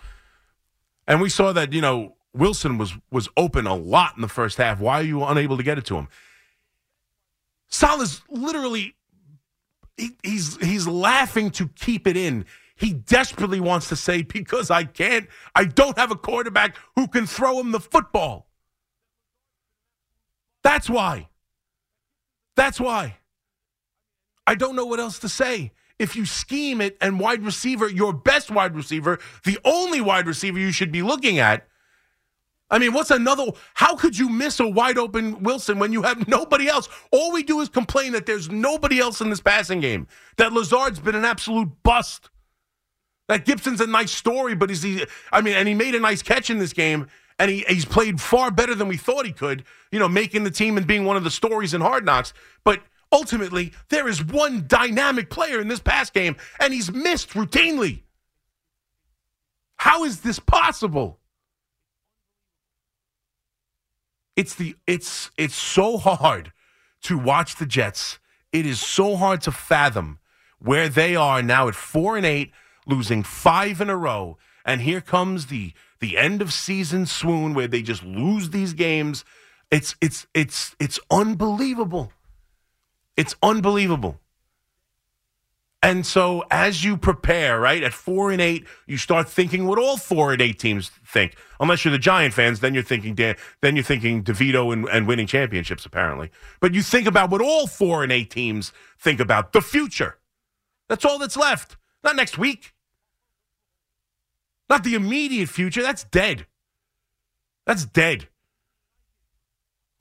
and 1.07 1.21
we 1.21 1.29
saw 1.29 1.51
that 1.51 1.73
you 1.73 1.81
know 1.81 2.15
Wilson 2.33 2.77
was 2.77 2.93
was 3.11 3.27
open 3.37 3.67
a 3.67 3.75
lot 3.75 4.15
in 4.15 4.21
the 4.21 4.27
first 4.27 4.57
half. 4.57 4.79
Why 4.79 4.99
are 4.99 5.03
you 5.03 5.23
unable 5.23 5.57
to 5.57 5.63
get 5.63 5.77
it 5.77 5.85
to 5.85 5.95
him? 5.95 6.07
Saleh's 7.67 8.21
literally 8.29 8.95
he, 9.97 10.11
he's 10.23 10.57
he's 10.57 10.87
laughing 10.87 11.51
to 11.51 11.67
keep 11.69 12.07
it 12.07 12.17
in. 12.17 12.45
He 12.77 12.93
desperately 12.93 13.59
wants 13.59 13.87
to 13.89 13.95
say 13.95 14.21
because 14.21 14.69
I 14.69 14.83
can't, 14.83 15.27
I 15.55 15.63
don't 15.63 15.97
have 15.97 16.11
a 16.11 16.15
quarterback 16.15 16.75
who 16.95 17.07
can 17.07 17.25
throw 17.25 17.59
him 17.59 17.71
the 17.71 17.79
football. 17.79 18.47
That's 20.65 20.89
why. 20.89 21.29
That's 22.55 22.79
why. 22.79 23.17
I 24.47 24.55
don't 24.55 24.75
know 24.75 24.87
what 24.87 24.99
else 24.99 25.19
to 25.19 25.29
say. 25.29 25.73
If 25.99 26.15
you 26.15 26.25
scheme 26.25 26.81
it 26.81 26.97
and 26.99 27.19
wide 27.19 27.43
receiver, 27.43 27.87
your 27.87 28.11
best 28.11 28.49
wide 28.49 28.75
receiver, 28.75 29.19
the 29.43 29.59
only 29.63 30.01
wide 30.01 30.25
receiver 30.25 30.57
you 30.57 30.71
should 30.71 30.91
be 30.91 31.03
looking 31.03 31.37
at, 31.37 31.67
I 32.71 32.79
mean, 32.79 32.93
what's 32.93 33.11
another? 33.11 33.45
How 33.75 33.95
could 33.95 34.17
you 34.17 34.27
miss 34.27 34.59
a 34.59 34.67
wide 34.67 34.97
open 34.97 35.43
Wilson 35.43 35.77
when 35.77 35.93
you 35.93 36.01
have 36.01 36.27
nobody 36.27 36.67
else? 36.67 36.89
All 37.11 37.31
we 37.31 37.43
do 37.43 37.61
is 37.61 37.69
complain 37.69 38.13
that 38.13 38.25
there's 38.25 38.49
nobody 38.49 38.99
else 38.99 39.21
in 39.21 39.29
this 39.29 39.41
passing 39.41 39.81
game. 39.81 40.07
That 40.37 40.51
Lazard's 40.51 40.99
been 40.99 41.13
an 41.13 41.25
absolute 41.25 41.69
bust. 41.83 42.31
That 43.27 43.45
Gipson's 43.45 43.81
a 43.81 43.87
nice 43.87 44.11
story, 44.11 44.55
but 44.55 44.71
is 44.71 44.81
he? 44.81 45.05
I 45.31 45.41
mean, 45.41 45.53
and 45.53 45.67
he 45.67 45.75
made 45.75 45.93
a 45.93 45.99
nice 45.99 46.23
catch 46.23 46.49
in 46.49 46.57
this 46.57 46.73
game, 46.73 47.07
and 47.39 47.51
he, 47.51 47.65
he's 47.67 47.85
played 47.85 48.21
far 48.21 48.51
better 48.51 48.75
than 48.75 48.87
we 48.87 48.97
thought 48.97 49.25
he 49.25 49.31
could. 49.31 49.63
You 49.91 49.99
know, 49.99 50.09
making 50.09 50.43
the 50.43 50.51
team 50.51 50.77
and 50.77 50.87
being 50.87 51.05
one 51.05 51.17
of 51.17 51.23
the 51.23 51.31
stories 51.31 51.73
in 51.73 51.81
Hard 51.81 52.05
Knocks. 52.05 52.33
But 52.63 52.81
ultimately, 53.11 53.73
there 53.89 54.07
is 54.07 54.23
one 54.23 54.65
dynamic 54.67 55.29
player 55.29 55.59
in 55.59 55.67
this 55.67 55.79
pass 55.79 56.09
game, 56.09 56.35
and 56.59 56.73
he's 56.73 56.91
missed 56.91 57.29
routinely. 57.31 58.01
How 59.77 60.03
is 60.03 60.21
this 60.21 60.39
possible? 60.39 61.19
It's 64.35 64.55
the 64.55 64.75
it's 64.85 65.31
it's 65.37 65.55
so 65.55 65.97
hard 65.97 66.51
to 67.03 67.17
watch 67.17 67.55
the 67.55 67.65
Jets. 67.65 68.19
It 68.51 68.65
is 68.65 68.81
so 68.81 69.15
hard 69.15 69.41
to 69.41 69.51
fathom 69.51 70.19
where 70.59 70.89
they 70.89 71.15
are 71.15 71.41
now 71.43 71.67
at 71.67 71.75
4 71.75 72.17
and 72.17 72.25
8, 72.25 72.51
losing 72.87 73.21
5 73.21 73.81
in 73.81 73.89
a 73.89 73.97
row. 73.97 74.37
And 74.65 74.81
here 74.81 75.01
comes 75.01 75.47
the 75.47 75.73
the 75.99 76.17
end 76.17 76.41
of 76.41 76.53
season 76.53 77.05
swoon 77.05 77.53
where 77.53 77.67
they 77.67 77.81
just 77.81 78.03
lose 78.03 78.49
these 78.49 78.73
games. 78.73 79.25
It's 79.71 79.95
it's 80.01 80.27
it's 80.33 80.75
it's 80.79 80.99
unbelievable. 81.09 82.11
It's 83.17 83.35
unbelievable. 83.41 84.19
And 85.85 86.03
so 86.03 86.43
as 86.49 86.83
you 86.83 86.97
prepare, 86.97 87.59
right, 87.59 87.83
at 87.83 87.93
four 87.93 88.31
and 88.31 88.41
eight, 88.41 88.65
you 88.87 88.97
start 88.97 89.29
thinking 89.29 89.67
what 89.67 89.77
all 89.77 89.97
four 89.97 90.33
and 90.33 90.41
eight 90.41 90.57
teams 90.57 90.89
think. 91.05 91.35
Unless 91.59 91.85
you're 91.85 91.91
the 91.91 91.99
Giant 91.99 92.33
fans, 92.33 92.59
then 92.59 92.73
you're 92.73 92.81
thinking 92.81 93.13
Dan, 93.13 93.35
then 93.61 93.75
you're 93.75 93.83
thinking 93.83 94.23
DeVito 94.23 94.73
and, 94.73 94.89
and 94.89 95.07
winning 95.07 95.27
championships, 95.27 95.85
apparently. 95.85 96.31
But 96.59 96.73
you 96.73 96.81
think 96.81 97.07
about 97.07 97.29
what 97.29 97.39
all 97.39 97.67
four 97.67 98.01
and 98.01 98.11
eight 98.11 98.31
teams 98.31 98.73
think 98.97 99.19
about 99.19 99.53
the 99.53 99.61
future. 99.61 100.17
That's 100.89 101.05
all 101.05 101.19
that's 101.19 101.37
left. 101.37 101.77
Not 102.03 102.15
next 102.15 102.37
week. 102.37 102.74
Not 104.69 104.83
the 104.83 104.95
immediate 104.95 105.49
future. 105.49 105.81
That's 105.81 106.03
dead. 106.05 106.47
That's 107.65 107.85
dead. 107.85 108.27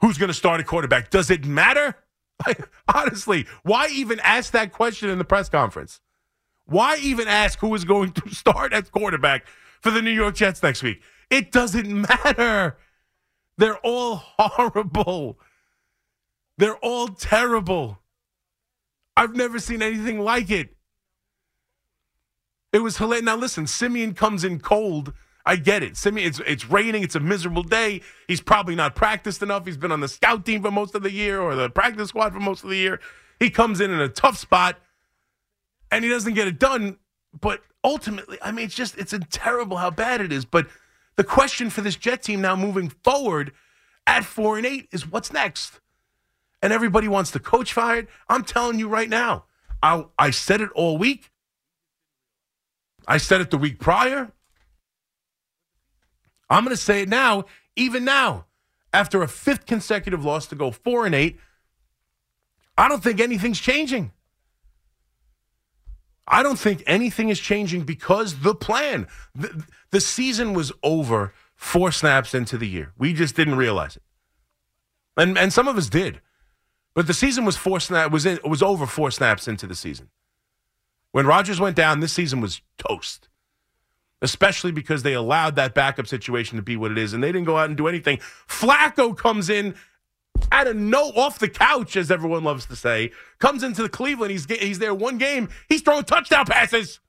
Who's 0.00 0.18
going 0.18 0.28
to 0.28 0.34
start 0.34 0.60
a 0.60 0.64
quarterback? 0.64 1.10
Does 1.10 1.30
it 1.30 1.44
matter? 1.46 1.96
Honestly, 2.94 3.46
why 3.62 3.88
even 3.90 4.20
ask 4.20 4.52
that 4.52 4.72
question 4.72 5.08
in 5.08 5.18
the 5.18 5.24
press 5.24 5.48
conference? 5.48 6.00
Why 6.66 6.96
even 7.00 7.28
ask 7.28 7.58
who 7.58 7.74
is 7.74 7.84
going 7.84 8.12
to 8.12 8.28
start 8.34 8.72
at 8.72 8.90
quarterback 8.90 9.46
for 9.80 9.90
the 9.90 10.02
New 10.02 10.10
York 10.10 10.34
Jets 10.34 10.62
next 10.62 10.82
week? 10.82 11.00
It 11.30 11.52
doesn't 11.52 11.88
matter. 12.08 12.76
They're 13.56 13.78
all 13.78 14.16
horrible. 14.16 15.38
They're 16.58 16.76
all 16.76 17.08
terrible. 17.08 18.00
I've 19.16 19.36
never 19.36 19.58
seen 19.58 19.80
anything 19.80 20.20
like 20.20 20.50
it. 20.50 20.73
It 22.74 22.80
was 22.80 22.98
hilarious. 22.98 23.24
Now 23.24 23.36
listen, 23.36 23.66
Siemian 23.66 24.12
comes 24.12 24.44
in 24.44 24.60
cold 24.60 25.14
I 25.46 25.56
get 25.56 25.82
it. 25.82 25.96
Siemian, 25.96 26.28
it's 26.28 26.40
it's 26.46 26.70
raining. 26.70 27.02
It's 27.02 27.14
a 27.14 27.20
miserable 27.20 27.62
day. 27.62 28.00
He's 28.28 28.40
probably 28.40 28.74
not 28.74 28.94
practiced 28.94 29.42
enough. 29.42 29.66
He's 29.66 29.76
been 29.76 29.92
on 29.92 30.00
the 30.00 30.08
scout 30.08 30.46
team 30.46 30.62
for 30.62 30.70
most 30.70 30.94
of 30.94 31.02
the 31.02 31.10
year 31.10 31.40
or 31.40 31.54
the 31.54 31.68
practice 31.68 32.08
squad 32.08 32.32
for 32.32 32.40
most 32.40 32.64
of 32.64 32.70
the 32.70 32.76
year. 32.76 33.00
He 33.38 33.50
comes 33.50 33.80
in 33.80 33.90
in 33.90 34.00
a 34.00 34.08
tough 34.08 34.38
spot, 34.38 34.78
and 35.90 36.02
he 36.02 36.10
doesn't 36.10 36.34
get 36.34 36.48
it 36.48 36.58
done. 36.58 36.98
But 37.38 37.60
ultimately, 37.82 38.38
I 38.40 38.52
mean, 38.52 38.64
it's 38.64 38.74
just 38.74 38.96
it's 38.96 39.14
terrible 39.30 39.76
how 39.76 39.90
bad 39.90 40.22
it 40.22 40.32
is. 40.32 40.46
But 40.46 40.66
the 41.16 41.24
question 41.24 41.68
for 41.68 41.82
this 41.82 41.96
Jet 41.96 42.22
team 42.22 42.40
now 42.40 42.56
moving 42.56 42.88
forward 42.88 43.52
at 44.06 44.24
four 44.24 44.56
and 44.56 44.64
eight 44.64 44.88
is 44.92 45.06
what's 45.06 45.32
next. 45.32 45.80
And 46.62 46.72
everybody 46.72 47.08
wants 47.08 47.30
the 47.30 47.40
coach 47.40 47.74
fired. 47.74 48.08
I'm 48.30 48.44
telling 48.44 48.78
you 48.78 48.88
right 48.88 49.10
now. 49.10 49.44
I 49.82 50.06
I 50.18 50.30
said 50.30 50.62
it 50.62 50.70
all 50.74 50.96
week. 50.96 51.30
I 53.06 53.18
said 53.18 53.40
it 53.40 53.50
the 53.50 53.58
week 53.58 53.78
prior. 53.78 54.32
I'm 56.50 56.64
going 56.64 56.76
to 56.76 56.82
say 56.82 57.02
it 57.02 57.08
now, 57.08 57.44
even 57.76 58.04
now, 58.04 58.46
after 58.92 59.22
a 59.22 59.28
fifth 59.28 59.66
consecutive 59.66 60.24
loss 60.24 60.46
to 60.48 60.54
go 60.54 60.70
four 60.70 61.06
and 61.06 61.14
eight. 61.14 61.38
I 62.76 62.88
don't 62.88 63.02
think 63.02 63.20
anything's 63.20 63.60
changing. 63.60 64.12
I 66.26 66.42
don't 66.42 66.58
think 66.58 66.82
anything 66.86 67.28
is 67.28 67.38
changing 67.38 67.82
because 67.82 68.40
the 68.40 68.54
plan, 68.54 69.06
the, 69.34 69.64
the 69.90 70.00
season 70.00 70.54
was 70.54 70.72
over 70.82 71.34
four 71.54 71.92
snaps 71.92 72.34
into 72.34 72.56
the 72.56 72.68
year. 72.68 72.92
We 72.96 73.12
just 73.12 73.36
didn't 73.36 73.56
realize 73.56 73.96
it, 73.96 74.02
and 75.16 75.36
and 75.36 75.52
some 75.52 75.68
of 75.68 75.76
us 75.76 75.88
did, 75.88 76.20
but 76.94 77.06
the 77.06 77.14
season 77.14 77.44
was 77.44 77.56
four 77.56 77.78
snap 77.78 78.10
was 78.10 78.24
in, 78.24 78.38
was 78.44 78.62
over 78.62 78.86
four 78.86 79.10
snaps 79.10 79.46
into 79.46 79.66
the 79.66 79.74
season. 79.74 80.08
When 81.14 81.28
Rodgers 81.28 81.60
went 81.60 81.76
down, 81.76 82.00
this 82.00 82.12
season 82.12 82.40
was 82.40 82.60
toast 82.76 83.28
especially 84.22 84.72
because 84.72 85.02
they 85.02 85.12
allowed 85.12 85.54
that 85.54 85.74
backup 85.74 86.06
situation 86.06 86.56
to 86.56 86.62
be 86.62 86.78
what 86.78 86.90
it 86.90 86.96
is, 86.96 87.12
and 87.12 87.22
they 87.22 87.30
didn't 87.30 87.44
go 87.44 87.58
out 87.58 87.68
and 87.68 87.76
do 87.76 87.86
anything. 87.86 88.18
Flacco 88.48 89.14
comes 89.14 89.50
in 89.50 89.74
out 90.50 90.66
of 90.66 90.76
no 90.76 91.10
off 91.10 91.38
the 91.38 91.48
couch, 91.48 91.94
as 91.94 92.10
everyone 92.10 92.42
loves 92.42 92.64
to 92.66 92.74
say, 92.74 93.12
comes 93.38 93.62
into 93.62 93.82
the 93.82 93.88
Cleveland. 93.88 94.30
He's 94.30 94.46
he's 94.46 94.78
there 94.78 94.94
one 94.94 95.18
game. 95.18 95.50
He's 95.68 95.82
throwing 95.82 96.04
touchdown 96.04 96.46
passes. 96.46 97.00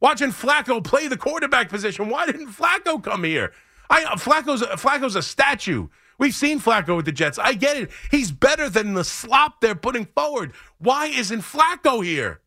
Watching 0.00 0.30
Flacco 0.30 0.82
play 0.82 1.06
the 1.06 1.16
quarterback 1.16 1.68
position. 1.68 2.08
Why 2.08 2.26
didn't 2.26 2.48
Flacco 2.48 3.02
come 3.02 3.22
here? 3.22 3.52
I 3.88 4.02
Flacco's 4.16 4.62
Flacco's 4.62 5.14
a 5.14 5.22
statue. 5.22 5.88
We've 6.18 6.34
seen 6.34 6.58
Flacco 6.58 6.96
with 6.96 7.04
the 7.04 7.12
Jets. 7.12 7.38
I 7.38 7.54
get 7.54 7.76
it. 7.76 7.90
He's 8.10 8.32
better 8.32 8.68
than 8.68 8.94
the 8.94 9.04
slop 9.04 9.60
they're 9.60 9.76
putting 9.76 10.06
forward. 10.06 10.52
Why 10.78 11.06
isn't 11.06 11.42
Flacco 11.42 12.04
here? 12.04 12.40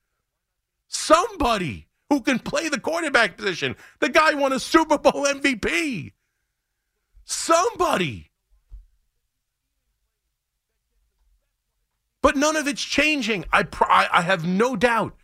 Somebody 0.94 1.88
who 2.10 2.20
can 2.20 2.38
play 2.38 2.68
the 2.68 2.78
quarterback 2.80 3.38
position. 3.38 3.78
The 4.02 4.10
guy 4.10 4.34
won 4.34 4.52
a 4.52 4.60
Super 4.60 4.98
Bowl 4.98 5.26
MVP. 5.26 6.12
Somebody. 7.24 8.30
But 12.22 12.36
none 12.36 12.58
of 12.58 12.68
it's 12.68 12.84
changing. 12.84 13.46
I, 13.54 13.66
I 13.90 14.22
have 14.22 14.46
no 14.46 14.76
doubt. 14.76 15.16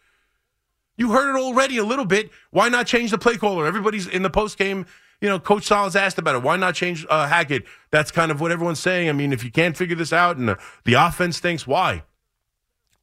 You 0.96 1.12
heard 1.12 1.36
it 1.36 1.40
already 1.40 1.78
a 1.78 1.84
little 1.84 2.06
bit. 2.06 2.32
Why 2.52 2.70
not 2.70 2.88
change 2.88 3.12
the 3.12 3.18
play 3.18 3.36
caller? 3.36 3.68
Everybody's 3.68 4.08
in 4.08 4.24
the 4.24 4.30
post 4.30 4.58
game. 4.58 4.86
You 5.20 5.28
know, 5.28 5.38
Coach 5.38 5.66
Saleh's 5.66 5.98
asked 5.98 6.18
about 6.18 6.36
it. 6.36 6.44
Why 6.44 6.56
not 6.56 6.76
change 6.76 7.06
uh, 7.10 7.28
Hackett? 7.28 7.66
That's 7.92 8.10
kind 8.10 8.32
of 8.32 8.40
what 8.40 8.54
everyone's 8.54 8.80
saying. 8.80 9.10
I 9.10 9.12
mean, 9.12 9.34
if 9.34 9.44
you 9.44 9.52
can't 9.52 9.76
figure 9.76 9.98
this 9.98 10.14
out 10.14 10.38
and 10.38 10.48
the, 10.48 10.58
the 10.86 10.94
offense 10.94 11.42
thinks, 11.42 11.68
why? 11.68 12.04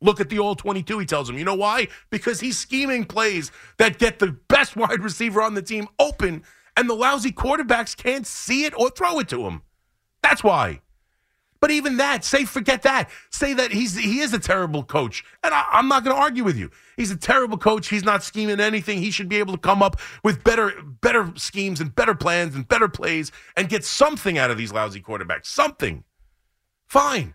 Look 0.04 0.20
at 0.20 0.28
the 0.28 0.38
all 0.38 0.54
22, 0.54 0.98
he 0.98 1.06
tells 1.06 1.30
him. 1.30 1.38
You 1.38 1.46
know 1.46 1.54
why? 1.54 1.88
Because 2.10 2.38
he's 2.38 2.58
scheming 2.58 3.06
plays 3.06 3.50
that 3.78 3.98
get 3.98 4.18
the 4.18 4.36
best 4.48 4.76
wide 4.76 5.00
receiver 5.00 5.40
on 5.40 5.54
the 5.54 5.62
team 5.62 5.88
open, 5.98 6.44
and 6.76 6.88
the 6.88 6.94
lousy 6.94 7.32
quarterbacks 7.32 7.96
can't 7.96 8.26
see 8.26 8.66
it 8.66 8.74
or 8.78 8.90
throw 8.90 9.18
it 9.18 9.28
to 9.30 9.46
him. 9.46 9.62
That's 10.22 10.44
why. 10.44 10.82
But 11.58 11.70
even 11.70 11.96
that, 11.96 12.22
say 12.24 12.44
forget 12.44 12.82
that. 12.82 13.08
Say 13.30 13.54
that 13.54 13.72
he's 13.72 13.96
he 13.96 14.20
is 14.20 14.34
a 14.34 14.38
terrible 14.38 14.84
coach, 14.84 15.24
and 15.42 15.54
I, 15.54 15.64
am 15.72 15.88
not 15.88 16.04
going 16.04 16.14
to 16.14 16.20
argue 16.20 16.44
with 16.44 16.58
you. 16.58 16.70
He's 16.98 17.10
a 17.10 17.16
terrible 17.16 17.56
coach. 17.56 17.88
He's 17.88 18.04
not 18.04 18.22
scheming 18.22 18.60
anything. 18.60 18.98
He 18.98 19.10
should 19.10 19.30
be 19.30 19.38
able 19.38 19.54
to 19.54 19.58
come 19.58 19.82
up 19.82 19.98
with 20.22 20.44
better 20.44 20.74
better 21.00 21.32
schemes 21.36 21.80
and 21.80 21.94
better 21.94 22.14
plans 22.14 22.54
and 22.54 22.68
better 22.68 22.88
plays 22.88 23.32
and 23.56 23.70
get 23.70 23.82
something 23.82 24.36
out 24.36 24.50
of 24.50 24.58
these 24.58 24.74
lousy 24.74 25.00
quarterbacks. 25.00 25.46
Something. 25.46 26.04
Fine. 26.86 27.32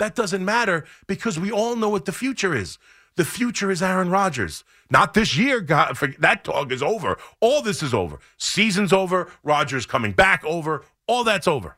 That 0.00 0.14
doesn't 0.14 0.42
matter 0.42 0.86
because 1.06 1.38
we 1.38 1.52
all 1.52 1.76
know 1.76 1.90
what 1.90 2.06
the 2.06 2.12
future 2.12 2.56
is. 2.56 2.78
The 3.16 3.24
future 3.24 3.70
is 3.70 3.82
Aaron 3.82 4.08
Rodgers. 4.08 4.64
Not 4.88 5.12
this 5.12 5.36
year. 5.36 5.60
God, 5.60 5.94
that 6.20 6.42
talk 6.42 6.72
is 6.72 6.82
over. 6.82 7.18
All 7.38 7.60
this 7.60 7.82
is 7.82 7.92
over. 7.92 8.18
Season's 8.38 8.94
over. 8.94 9.30
Rodgers 9.44 9.84
coming 9.84 10.12
back 10.12 10.42
over. 10.46 10.86
All 11.06 11.22
that's 11.22 11.46
over. 11.46 11.76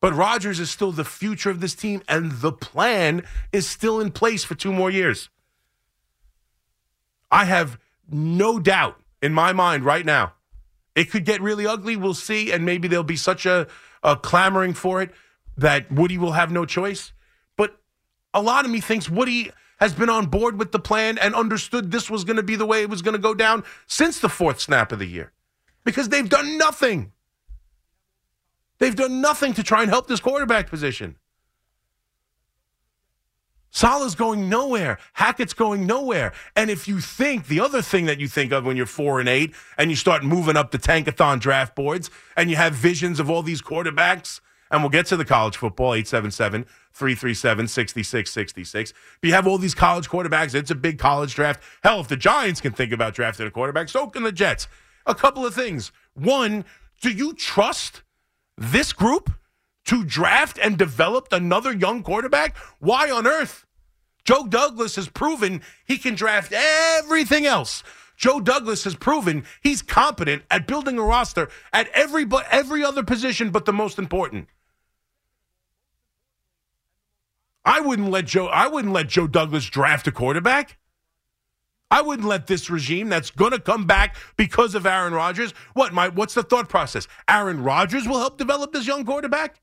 But 0.00 0.14
Rodgers 0.14 0.60
is 0.60 0.70
still 0.70 0.92
the 0.92 1.04
future 1.04 1.50
of 1.50 1.58
this 1.58 1.74
team, 1.74 2.00
and 2.08 2.30
the 2.30 2.52
plan 2.52 3.26
is 3.50 3.68
still 3.68 3.98
in 4.00 4.12
place 4.12 4.44
for 4.44 4.54
two 4.54 4.72
more 4.72 4.90
years. 4.90 5.30
I 7.28 7.46
have 7.46 7.76
no 8.08 8.60
doubt 8.60 9.00
in 9.20 9.34
my 9.34 9.52
mind 9.52 9.84
right 9.84 10.06
now. 10.06 10.34
It 10.94 11.10
could 11.10 11.24
get 11.24 11.40
really 11.40 11.66
ugly. 11.66 11.96
We'll 11.96 12.14
see, 12.14 12.52
and 12.52 12.64
maybe 12.64 12.86
there'll 12.86 13.02
be 13.02 13.16
such 13.16 13.46
a, 13.46 13.66
a 14.04 14.14
clamoring 14.14 14.74
for 14.74 15.02
it 15.02 15.10
that 15.56 15.90
Woody 15.90 16.18
will 16.18 16.32
have 16.32 16.50
no 16.50 16.64
choice. 16.64 17.12
But 17.56 17.78
a 18.34 18.42
lot 18.42 18.64
of 18.64 18.70
me 18.70 18.80
thinks 18.80 19.08
Woody 19.08 19.50
has 19.78 19.92
been 19.92 20.08
on 20.08 20.26
board 20.26 20.58
with 20.58 20.72
the 20.72 20.78
plan 20.78 21.18
and 21.18 21.34
understood 21.34 21.90
this 21.90 22.08
was 22.08 22.24
going 22.24 22.36
to 22.36 22.42
be 22.42 22.56
the 22.56 22.66
way 22.66 22.82
it 22.82 22.90
was 22.90 23.02
going 23.02 23.14
to 23.14 23.20
go 23.20 23.34
down 23.34 23.64
since 23.86 24.20
the 24.20 24.28
fourth 24.28 24.60
snap 24.60 24.92
of 24.92 24.98
the 24.98 25.06
year 25.06 25.32
because 25.84 26.08
they've 26.08 26.28
done 26.28 26.56
nothing. 26.56 27.12
They've 28.78 28.94
done 28.94 29.20
nothing 29.20 29.54
to 29.54 29.62
try 29.62 29.82
and 29.82 29.90
help 29.90 30.06
this 30.06 30.20
quarterback 30.20 30.68
position. 30.68 31.16
Saleh's 33.70 34.14
going 34.14 34.50
nowhere. 34.50 34.98
Hackett's 35.14 35.54
going 35.54 35.86
nowhere. 35.86 36.32
And 36.54 36.68
if 36.68 36.86
you 36.86 37.00
think 37.00 37.48
the 37.48 37.60
other 37.60 37.80
thing 37.80 38.04
that 38.04 38.20
you 38.20 38.28
think 38.28 38.52
of 38.52 38.66
when 38.66 38.76
you're 38.76 38.84
four 38.84 39.18
and 39.18 39.28
eight 39.28 39.54
and 39.78 39.90
you 39.90 39.96
start 39.96 40.22
moving 40.22 40.56
up 40.58 40.72
the 40.72 40.78
tankathon 40.78 41.40
draft 41.40 41.74
boards 41.74 42.10
and 42.36 42.50
you 42.50 42.56
have 42.56 42.74
visions 42.74 43.18
of 43.18 43.30
all 43.30 43.42
these 43.42 43.62
quarterbacks, 43.62 44.40
and 44.72 44.82
we'll 44.82 44.90
get 44.90 45.06
to 45.06 45.16
the 45.16 45.24
college 45.24 45.56
football, 45.56 45.94
877 45.94 46.64
337 46.92 47.68
6666. 47.68 48.92
But 49.20 49.28
you 49.28 49.34
have 49.34 49.46
all 49.46 49.58
these 49.58 49.74
college 49.74 50.08
quarterbacks. 50.08 50.54
It's 50.54 50.70
a 50.70 50.74
big 50.74 50.98
college 50.98 51.34
draft. 51.34 51.62
Hell, 51.82 52.00
if 52.00 52.08
the 52.08 52.16
Giants 52.16 52.60
can 52.60 52.72
think 52.72 52.90
about 52.90 53.14
drafting 53.14 53.46
a 53.46 53.50
quarterback, 53.50 53.90
so 53.90 54.08
can 54.08 54.22
the 54.22 54.32
Jets. 54.32 54.66
A 55.06 55.14
couple 55.14 55.44
of 55.44 55.54
things. 55.54 55.92
One, 56.14 56.64
do 57.00 57.10
you 57.10 57.34
trust 57.34 58.02
this 58.56 58.92
group 58.92 59.30
to 59.84 60.04
draft 60.04 60.58
and 60.62 60.78
develop 60.78 61.28
another 61.32 61.72
young 61.72 62.02
quarterback? 62.02 62.56
Why 62.78 63.10
on 63.10 63.26
earth? 63.26 63.66
Joe 64.24 64.46
Douglas 64.46 64.96
has 64.96 65.08
proven 65.08 65.60
he 65.84 65.98
can 65.98 66.14
draft 66.14 66.52
everything 66.52 67.44
else. 67.44 67.82
Joe 68.16 68.40
Douglas 68.40 68.84
has 68.84 68.94
proven 68.94 69.44
he's 69.62 69.82
competent 69.82 70.44
at 70.50 70.68
building 70.68 70.96
a 70.98 71.02
roster 71.02 71.48
at 71.72 71.88
every 71.88 72.24
every 72.52 72.84
other 72.84 73.02
position 73.02 73.50
but 73.50 73.64
the 73.64 73.72
most 73.72 73.98
important. 73.98 74.46
I 77.64 77.80
wouldn't 77.80 78.10
let 78.10 78.26
Joe 78.26 78.46
I 78.46 78.66
wouldn't 78.66 78.92
let 78.92 79.08
Joe 79.08 79.26
Douglas 79.26 79.66
draft 79.66 80.06
a 80.06 80.12
quarterback. 80.12 80.78
I 81.90 82.00
wouldn't 82.00 82.26
let 82.26 82.46
this 82.46 82.70
regime 82.70 83.10
that's 83.10 83.30
going 83.30 83.50
to 83.50 83.60
come 83.60 83.86
back 83.86 84.16
because 84.36 84.74
of 84.74 84.86
Aaron 84.86 85.12
Rodgers. 85.12 85.52
What 85.74 85.92
my 85.92 86.08
what's 86.08 86.34
the 86.34 86.42
thought 86.42 86.68
process? 86.68 87.06
Aaron 87.28 87.62
Rodgers 87.62 88.08
will 88.08 88.18
help 88.18 88.38
develop 88.38 88.72
this 88.72 88.86
young 88.86 89.04
quarterback? 89.04 89.60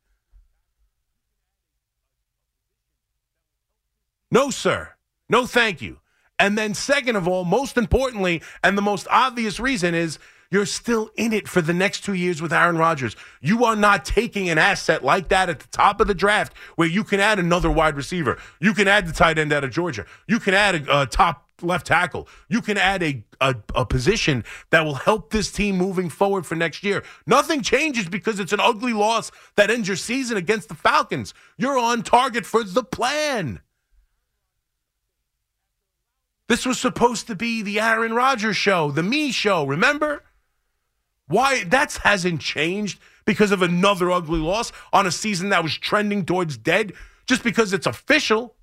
No, 4.31 4.51
sir. 4.51 4.89
No, 5.27 5.45
thank 5.45 5.81
you. 5.81 5.99
And 6.37 6.57
then, 6.57 6.73
second 6.73 7.15
of 7.15 7.27
all, 7.27 7.43
most 7.43 7.77
importantly, 7.77 8.41
and 8.63 8.77
the 8.77 8.81
most 8.81 9.07
obvious 9.09 9.59
reason 9.59 9.93
is 9.93 10.19
you're 10.51 10.65
still 10.65 11.11
in 11.15 11.31
it 11.31 11.47
for 11.47 11.61
the 11.61 11.73
next 11.73 12.03
two 12.03 12.13
years 12.13 12.41
with 12.41 12.51
Aaron 12.51 12.77
Rodgers. 12.77 13.15
You 13.39 13.65
are 13.65 13.75
not 13.75 14.03
taking 14.03 14.49
an 14.49 14.57
asset 14.57 15.03
like 15.03 15.29
that 15.29 15.49
at 15.49 15.59
the 15.59 15.67
top 15.67 16.01
of 16.01 16.07
the 16.07 16.15
draft 16.15 16.53
where 16.75 16.87
you 16.87 17.03
can 17.03 17.19
add 17.19 17.37
another 17.37 17.69
wide 17.69 17.95
receiver. 17.95 18.37
You 18.59 18.73
can 18.73 18.87
add 18.87 19.07
the 19.07 19.13
tight 19.13 19.37
end 19.37 19.53
out 19.53 19.63
of 19.63 19.71
Georgia. 19.71 20.05
You 20.27 20.39
can 20.39 20.53
add 20.53 20.75
a, 20.75 21.01
a 21.01 21.05
top 21.05 21.49
left 21.61 21.85
tackle. 21.85 22.27
You 22.47 22.61
can 22.61 22.77
add 22.77 23.03
a, 23.03 23.23
a, 23.39 23.55
a 23.75 23.85
position 23.85 24.43
that 24.71 24.83
will 24.83 24.95
help 24.95 25.29
this 25.29 25.51
team 25.51 25.77
moving 25.77 26.09
forward 26.09 26.45
for 26.45 26.55
next 26.55 26.83
year. 26.83 27.03
Nothing 27.27 27.61
changes 27.61 28.07
because 28.07 28.39
it's 28.39 28.53
an 28.53 28.59
ugly 28.59 28.93
loss 28.93 29.31
that 29.55 29.69
ends 29.69 29.87
your 29.87 29.97
season 29.97 30.37
against 30.37 30.69
the 30.69 30.75
Falcons. 30.75 31.33
You're 31.57 31.77
on 31.77 32.01
target 32.01 32.45
for 32.45 32.63
the 32.63 32.83
plan. 32.83 33.61
This 36.47 36.65
was 36.65 36.79
supposed 36.79 37.27
to 37.27 37.35
be 37.35 37.61
the 37.61 37.79
Aaron 37.79 38.13
Rodgers 38.13 38.57
show, 38.57 38.89
the 38.89 39.03
me 39.03 39.31
show, 39.31 39.65
remember? 39.65 40.23
Why 41.29 41.63
that 41.65 41.93
hasn't 42.03 42.41
changed 42.41 42.99
because 43.23 43.51
of 43.51 43.61
another 43.61 44.09
ugly 44.11 44.39
loss 44.39 44.71
on 44.91 45.05
a 45.05 45.11
season 45.11 45.49
that 45.49 45.61
was 45.61 45.77
trending 45.77 46.25
towards 46.25 46.57
dead 46.57 46.93
just 47.27 47.43
because 47.43 47.71
it's 47.71 47.85
official. 47.85 48.55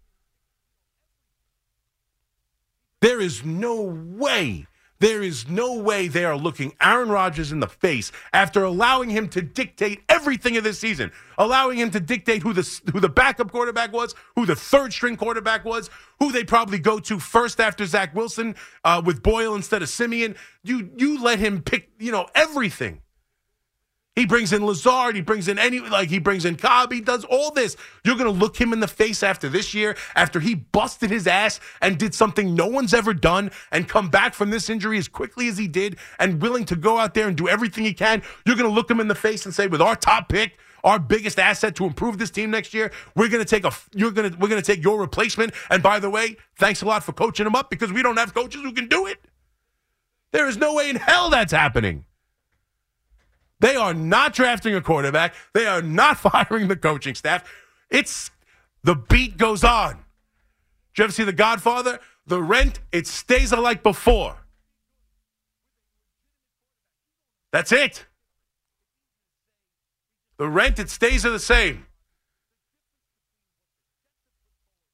There 3.01 3.21
is 3.21 3.45
no 3.45 3.83
way 3.83 4.67
there 4.99 5.23
is 5.23 5.49
no 5.49 5.75
way 5.75 6.09
they 6.09 6.25
are 6.25 6.37
looking 6.37 6.73
Aaron 6.81 7.09
Rodgers 7.09 7.53
in 7.53 7.61
the 7.61 7.69
face 7.69 8.13
after 8.33 8.65
allowing 8.65 9.11
him 9.11 9.29
to 9.31 9.43
dictate 9.43 10.03
everything 10.09 10.57
of 10.57 10.65
this 10.65 10.79
season, 10.79 11.13
allowing 11.39 11.79
him 11.79 11.91
to 11.91 12.01
dictate 12.01 12.43
who 12.43 12.53
the 12.53 12.81
who 12.93 13.01
the 13.01 13.09
backup 13.09 13.51
quarterback 13.51 13.93
was, 13.93 14.15
who 14.35 14.47
the 14.47 14.57
third 14.57 14.93
string 14.93 15.17
quarterback 15.17 15.65
was, 15.65 15.91
who 16.21 16.33
they 16.33 16.45
probably 16.45 16.79
go 16.79 16.99
to 16.99 17.19
first 17.19 17.61
after 17.61 17.85
Zach 17.87 18.15
Wilson 18.15 18.55
uh, 18.85 19.03
with 19.05 19.23
Boyle 19.23 19.55
instead 19.55 19.83
of 19.83 19.89
Siemian. 19.89 20.37
You 20.63 20.91
you 20.97 21.23
let 21.23 21.39
him 21.39 21.63
pick, 21.63 21.91
you 21.99 22.13
know, 22.13 22.27
everything. 22.35 23.01
He 24.17 24.25
brings 24.25 24.55
in 24.55 24.65
Lazard. 24.65 25.15
He 25.15 25.21
brings 25.21 25.47
in 25.47 25.59
any, 25.59 25.79
like, 25.79 26.09
he 26.09 26.19
brings 26.19 26.47
in 26.47 26.57
Cobb. 26.57 26.91
He 26.91 27.03
does 27.03 27.25
all 27.25 27.51
this. 27.51 27.77
You're 28.03 28.17
to 28.17 28.31
look 28.31 28.59
him 28.59 28.73
in 28.73 28.81
the 28.81 28.89
face 28.89 29.23
after 29.23 29.49
this 29.51 29.75
year, 29.75 29.95
after 30.15 30.41
he 30.41 30.55
busted 30.55 31.11
his 31.11 31.27
ass 31.27 31.61
and 31.83 31.99
did 31.99 32.15
something 32.15 32.55
no 32.55 32.67
one's 32.67 32.95
ever 32.95 33.13
done 33.13 33.51
and 33.71 33.87
come 33.87 34.09
back 34.09 34.33
from 34.33 34.49
this 34.49 34.71
injury 34.71 34.97
as 34.97 35.07
quickly 35.07 35.49
as 35.49 35.59
he 35.59 35.69
did 35.69 35.99
and 36.19 36.41
willing 36.41 36.65
to 36.65 36.77
go 36.77 36.99
out 36.99 37.13
there 37.13 37.29
and 37.29 37.37
do 37.37 37.47
everything 37.47 37.85
he 37.85 37.93
can. 37.93 38.23
You're 38.47 38.57
to 38.57 38.75
look 38.75 38.91
him 38.91 39.01
in 39.01 39.09
the 39.09 39.15
face 39.15 39.45
and 39.45 39.55
say, 39.55 39.67
with 39.67 39.83
our 39.83 39.95
top 39.95 40.31
pick, 40.31 40.59
our 40.83 40.99
biggest 40.99 41.39
asset 41.39 41.77
to 41.77 41.85
improve 41.85 42.17
this 42.17 42.31
team 42.31 42.51
next 42.51 42.73
year. 42.73 42.93
We're 43.15 43.29
to 43.29 43.45
take 43.45 43.67
a 43.67 43.73
you're 43.93 44.13
to 44.13 44.35
we're 44.39 44.49
to 44.49 44.63
take 44.63 44.83
your 44.83 44.99
replacement. 44.99 45.53
And 45.69 45.83
by 45.83 45.99
the 45.99 46.09
way, 46.09 46.37
thanks 46.59 46.81
a 46.81 46.87
lot 46.87 47.03
for 47.03 47.13
coaching 47.13 47.47
him 47.47 47.55
up 47.55 47.69
because 47.69 47.93
we 47.93 48.03
don't 48.03 48.17
have 48.17 48.33
coaches 48.33 48.63
who 48.63 48.73
can 48.73 48.89
do 48.89 49.07
it. 49.07 49.19
There 50.33 50.49
is 50.49 50.57
no 50.57 50.75
way 50.75 50.89
in 50.89 50.97
hell 50.97 51.29
that's 51.29 51.53
happening. 51.53 52.06
They 53.67 53.75
are 53.75 53.95
not 53.95 54.33
drafting 54.33 54.77
a 54.77 54.81
quarterback. 54.81 55.35
They 55.53 55.67
are 55.67 55.83
not 55.83 56.19
firing 56.21 56.69
the 56.69 56.77
coaching 56.77 57.17
staff. 57.17 57.53
It's 57.91 58.31
the 58.85 58.95
beat 58.95 59.39
goes 59.39 59.65
on. 59.65 59.97
Did 60.95 60.99
you 60.99 61.05
ever 61.05 61.13
see 61.13 61.25
The 61.25 61.33
Godfather? 61.33 61.99
The 62.29 62.41
rent, 62.41 62.79
it 62.93 63.09
stays 63.09 63.53
like 63.53 63.83
before. 63.83 64.37
That's 67.51 67.73
it. 67.73 68.07
The 70.37 70.47
rent, 70.47 70.79
it 70.79 70.89
stays 70.89 71.25
the 71.25 71.37
same. 71.41 71.87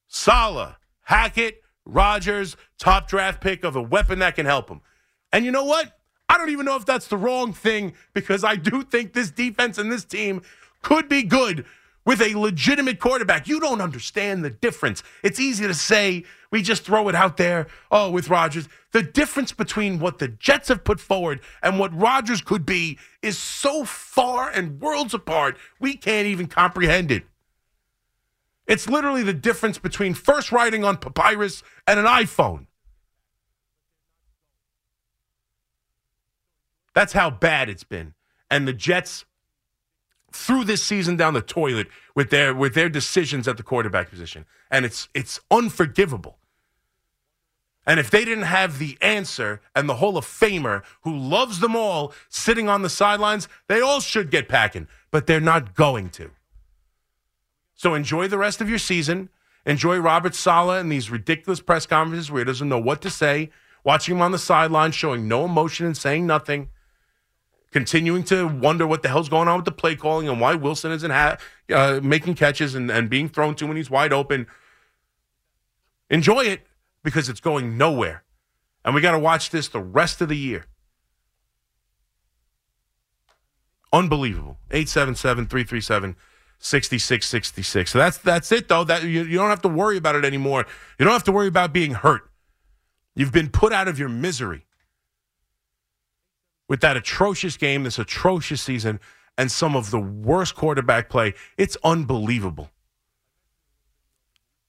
Saleh, 0.08 0.76
Hackett, 1.02 1.61
Rodgers, 1.85 2.56
top 2.78 3.06
draft 3.06 3.42
pick 3.42 3.64
of 3.64 3.76
a 3.76 3.82
weapon 3.82 4.20
that 4.20 4.35
can 4.35 4.46
help 4.46 4.70
him. 4.70 4.80
And 5.30 5.44
you 5.44 5.50
know 5.50 5.64
what? 5.64 5.92
I 6.33 6.38
don't 6.38 6.49
even 6.49 6.64
know 6.64 6.77
if 6.77 6.87
that's 6.87 7.09
the 7.09 7.18
wrong 7.18 7.53
thing 7.53 7.92
because 8.14 8.42
I 8.42 8.57
do 8.57 8.83
think 8.83 9.12
this 9.12 9.31
defense 9.31 9.77
and 9.77 9.92
this 9.92 10.03
team 10.03 10.40
could 10.81 11.07
be 11.07 11.23
good 11.23 11.66
with 12.07 12.23
a 12.23 12.35
legitimate 12.38 12.99
quarterback. 12.99 13.47
You 13.47 13.61
don't 13.61 13.83
understand 13.83 14.42
the 14.42 14.49
difference. 14.49 15.03
It's 15.23 15.38
easy 15.38 15.66
to 15.66 15.75
say 15.75 16.25
we 16.51 16.62
just 16.62 16.85
throw 16.85 17.11
it 17.11 17.14
out 17.14 17.37
there, 17.37 17.66
oh, 17.90 18.11
with 18.11 18.31
Rodgers. 18.31 18.66
The 18.92 19.03
difference 19.03 19.53
between 19.53 19.99
what 19.99 20.21
the 20.21 20.29
Jets 20.29 20.68
have 20.68 20.85
put 20.85 21.01
forward 21.01 21.40
and 21.62 21.79
what 21.79 21.95
Rodgers 21.95 22.40
could 22.40 22.64
be 22.64 22.99
is 23.21 23.37
so 23.37 23.85
far 23.85 24.49
and 24.49 24.81
worlds 24.81 25.12
apart, 25.12 25.59
we 25.81 25.99
can't 25.99 26.27
even 26.27 26.47
comprehend 26.47 27.11
it. 27.11 27.25
It's 28.66 28.88
literally 28.88 29.23
the 29.23 29.35
difference 29.35 29.77
between 29.77 30.14
first 30.14 30.51
writing 30.51 30.83
on 30.83 30.97
papyrus 30.97 31.62
and 31.87 32.01
an 32.01 32.07
iPhone. 32.07 32.68
That's 36.94 37.12
how 37.12 37.31
bad 37.31 37.68
it's 37.68 37.85
been. 37.85 38.14
And 38.50 38.68
the 38.68 38.72
Jets 38.72 39.24
threw 40.33 40.64
this 40.64 40.83
season 40.83 41.16
down 41.16 41.35
the 41.35 41.42
toilet 41.42 41.88
with 42.14 42.31
their 42.31 42.55
with 42.55 42.74
their 42.74 42.88
decisions 42.88 43.46
at 43.46 43.57
the 43.57 43.62
quarterback 43.62 44.11
position. 44.11 44.44
And 44.70 44.85
it's 44.85 45.09
it's 45.14 45.40
unforgivable. 45.50 46.38
And 47.85 47.98
if 47.98 48.11
they 48.11 48.24
didn't 48.24 48.44
have 48.44 48.78
the 48.78 48.96
answer 49.00 49.61
and 49.74 49.88
the 49.88 49.96
Hall 49.96 50.16
of 50.16 50.24
Famer 50.24 50.83
who 51.02 51.16
loves 51.16 51.61
them 51.61 51.74
all 51.74 52.12
sitting 52.28 52.68
on 52.68 52.83
the 52.83 52.88
sidelines, 52.88 53.48
they 53.66 53.81
all 53.81 54.00
should 54.00 54.31
get 54.31 54.48
packing, 54.48 54.87
but 55.11 55.26
they're 55.26 55.40
not 55.40 55.74
going 55.74 56.11
to. 56.11 56.31
So 57.74 57.94
enjoy 57.94 58.28
the 58.28 58.38
rest 58.38 58.61
of 58.61 58.68
your 58.68 58.78
season. 58.78 59.31
Enjoy 59.66 59.98
Robert 59.98 60.35
Saleh 60.35 60.81
and 60.81 60.90
these 60.90 61.11
ridiculous 61.11 61.61
press 61.61 61.87
conferences 61.87 62.31
where 62.31 62.40
he 62.40 62.44
doesn't 62.44 62.68
know 62.68 62.78
what 62.78 63.02
to 63.02 63.11
say, 63.11 63.50
watching 63.85 64.16
him 64.16 64.22
on 64.22 64.33
the 64.33 64.38
sideline, 64.38 64.92
showing 64.92 65.26
no 65.26 65.44
emotion 65.44 65.87
and 65.87 65.96
saying 65.96 66.26
nothing 66.26 66.68
continuing 67.72 68.22
to 68.24 68.46
wonder 68.46 68.87
what 68.87 69.02
the 69.02 69.08
hell's 69.08 69.28
going 69.28 69.48
on 69.48 69.56
with 69.56 69.64
the 69.64 69.72
play 69.72 69.96
calling 69.96 70.28
and 70.28 70.40
why 70.40 70.54
Wilson 70.54 70.92
isn't 70.92 71.11
ha- 71.11 71.38
uh, 71.72 72.00
making 72.02 72.35
catches 72.35 72.74
and, 72.74 72.90
and 72.90 73.08
being 73.08 73.28
thrown 73.28 73.54
to 73.56 73.66
when 73.66 73.76
he's 73.76 73.90
wide 73.90 74.12
open. 74.12 74.46
Enjoy 76.11 76.44
it 76.44 76.66
because 77.02 77.28
it's 77.28 77.40
going 77.40 77.76
nowhere. 77.78 78.22
And 78.85 78.94
we 78.94 79.00
got 79.00 79.12
to 79.12 79.18
watch 79.18 79.50
this 79.50 79.68
the 79.68 79.80
rest 79.80 80.20
of 80.20 80.28
the 80.28 80.37
year. 80.37 80.66
Unbelievable. 83.92 84.58
877 84.70 85.46
337 85.46 86.16
6666. 86.58 87.90
So 87.90 87.98
that's 87.98 88.18
that's 88.18 88.52
it 88.52 88.68
though. 88.68 88.85
That 88.85 89.02
you, 89.02 89.24
you 89.24 89.37
don't 89.37 89.50
have 89.50 89.62
to 89.62 89.68
worry 89.68 89.96
about 89.96 90.14
it 90.14 90.24
anymore. 90.24 90.64
You 90.98 91.04
don't 91.04 91.12
have 91.12 91.24
to 91.24 91.32
worry 91.32 91.48
about 91.48 91.72
being 91.72 91.92
hurt. 91.92 92.30
You've 93.14 93.32
been 93.32 93.50
put 93.50 93.72
out 93.72 93.88
of 93.88 93.98
your 93.98 94.08
misery 94.08 94.64
with 96.72 96.80
that 96.80 96.96
atrocious 96.96 97.58
game, 97.58 97.82
this 97.82 97.98
atrocious 97.98 98.62
season, 98.62 98.98
and 99.37 99.52
some 99.52 99.76
of 99.76 99.90
the 99.90 100.00
worst 100.00 100.54
quarterback 100.54 101.11
play. 101.11 101.35
It's 101.58 101.76
unbelievable. 101.85 102.70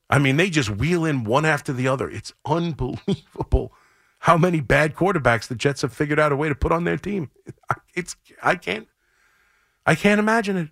I 0.09 0.19
mean, 0.19 0.35
they 0.35 0.49
just 0.49 0.69
wheel 0.69 1.05
in 1.05 1.23
one 1.23 1.45
after 1.45 1.71
the 1.71 1.87
other. 1.87 2.09
It's 2.09 2.33
unbelievable 2.45 3.71
how 4.19 4.37
many 4.37 4.59
bad 4.59 4.95
quarterbacks 4.95 5.47
the 5.47 5.55
Jets 5.55 5.81
have 5.81 5.93
figured 5.93 6.19
out 6.19 6.33
a 6.33 6.35
way 6.35 6.49
to 6.49 6.55
put 6.55 6.73
on 6.73 6.83
their 6.83 6.97
team. 6.97 7.31
It's 7.95 8.17
I 8.43 8.55
can't 8.55 8.89
I 9.85 9.95
can't 9.95 10.19
imagine 10.19 10.57
it. 10.57 10.69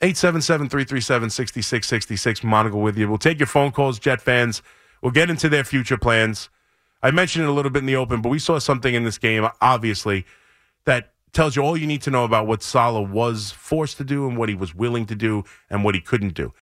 877 0.00 0.68
337 0.68 1.30
6666. 1.30 2.42
Monica 2.42 2.76
with 2.76 2.98
you. 2.98 3.08
We'll 3.08 3.18
take 3.18 3.38
your 3.38 3.46
phone 3.46 3.70
calls, 3.70 4.00
Jet 4.00 4.20
fans. 4.20 4.60
We'll 5.02 5.12
get 5.12 5.30
into 5.30 5.48
their 5.48 5.62
future 5.62 5.98
plans. 5.98 6.48
I 7.04 7.10
mentioned 7.10 7.44
it 7.44 7.48
a 7.48 7.52
little 7.52 7.70
bit 7.70 7.80
in 7.80 7.86
the 7.86 7.96
open, 7.96 8.22
but 8.22 8.30
we 8.30 8.38
saw 8.38 8.58
something 8.58 8.94
in 8.94 9.04
this 9.04 9.18
game, 9.18 9.46
obviously, 9.60 10.24
that 10.86 11.12
tells 11.34 11.54
you 11.54 11.60
all 11.60 11.76
you 11.76 11.86
need 11.86 12.00
to 12.00 12.10
know 12.10 12.24
about 12.24 12.46
what 12.46 12.62
Saleh 12.62 13.06
was 13.06 13.50
forced 13.50 13.98
to 13.98 14.04
do 14.04 14.26
and 14.26 14.38
what 14.38 14.48
he 14.48 14.54
was 14.54 14.74
willing 14.74 15.04
to 15.06 15.14
do 15.14 15.44
and 15.68 15.84
what 15.84 15.94
he 15.94 16.00
couldn't 16.00 16.32
do. 16.32 16.54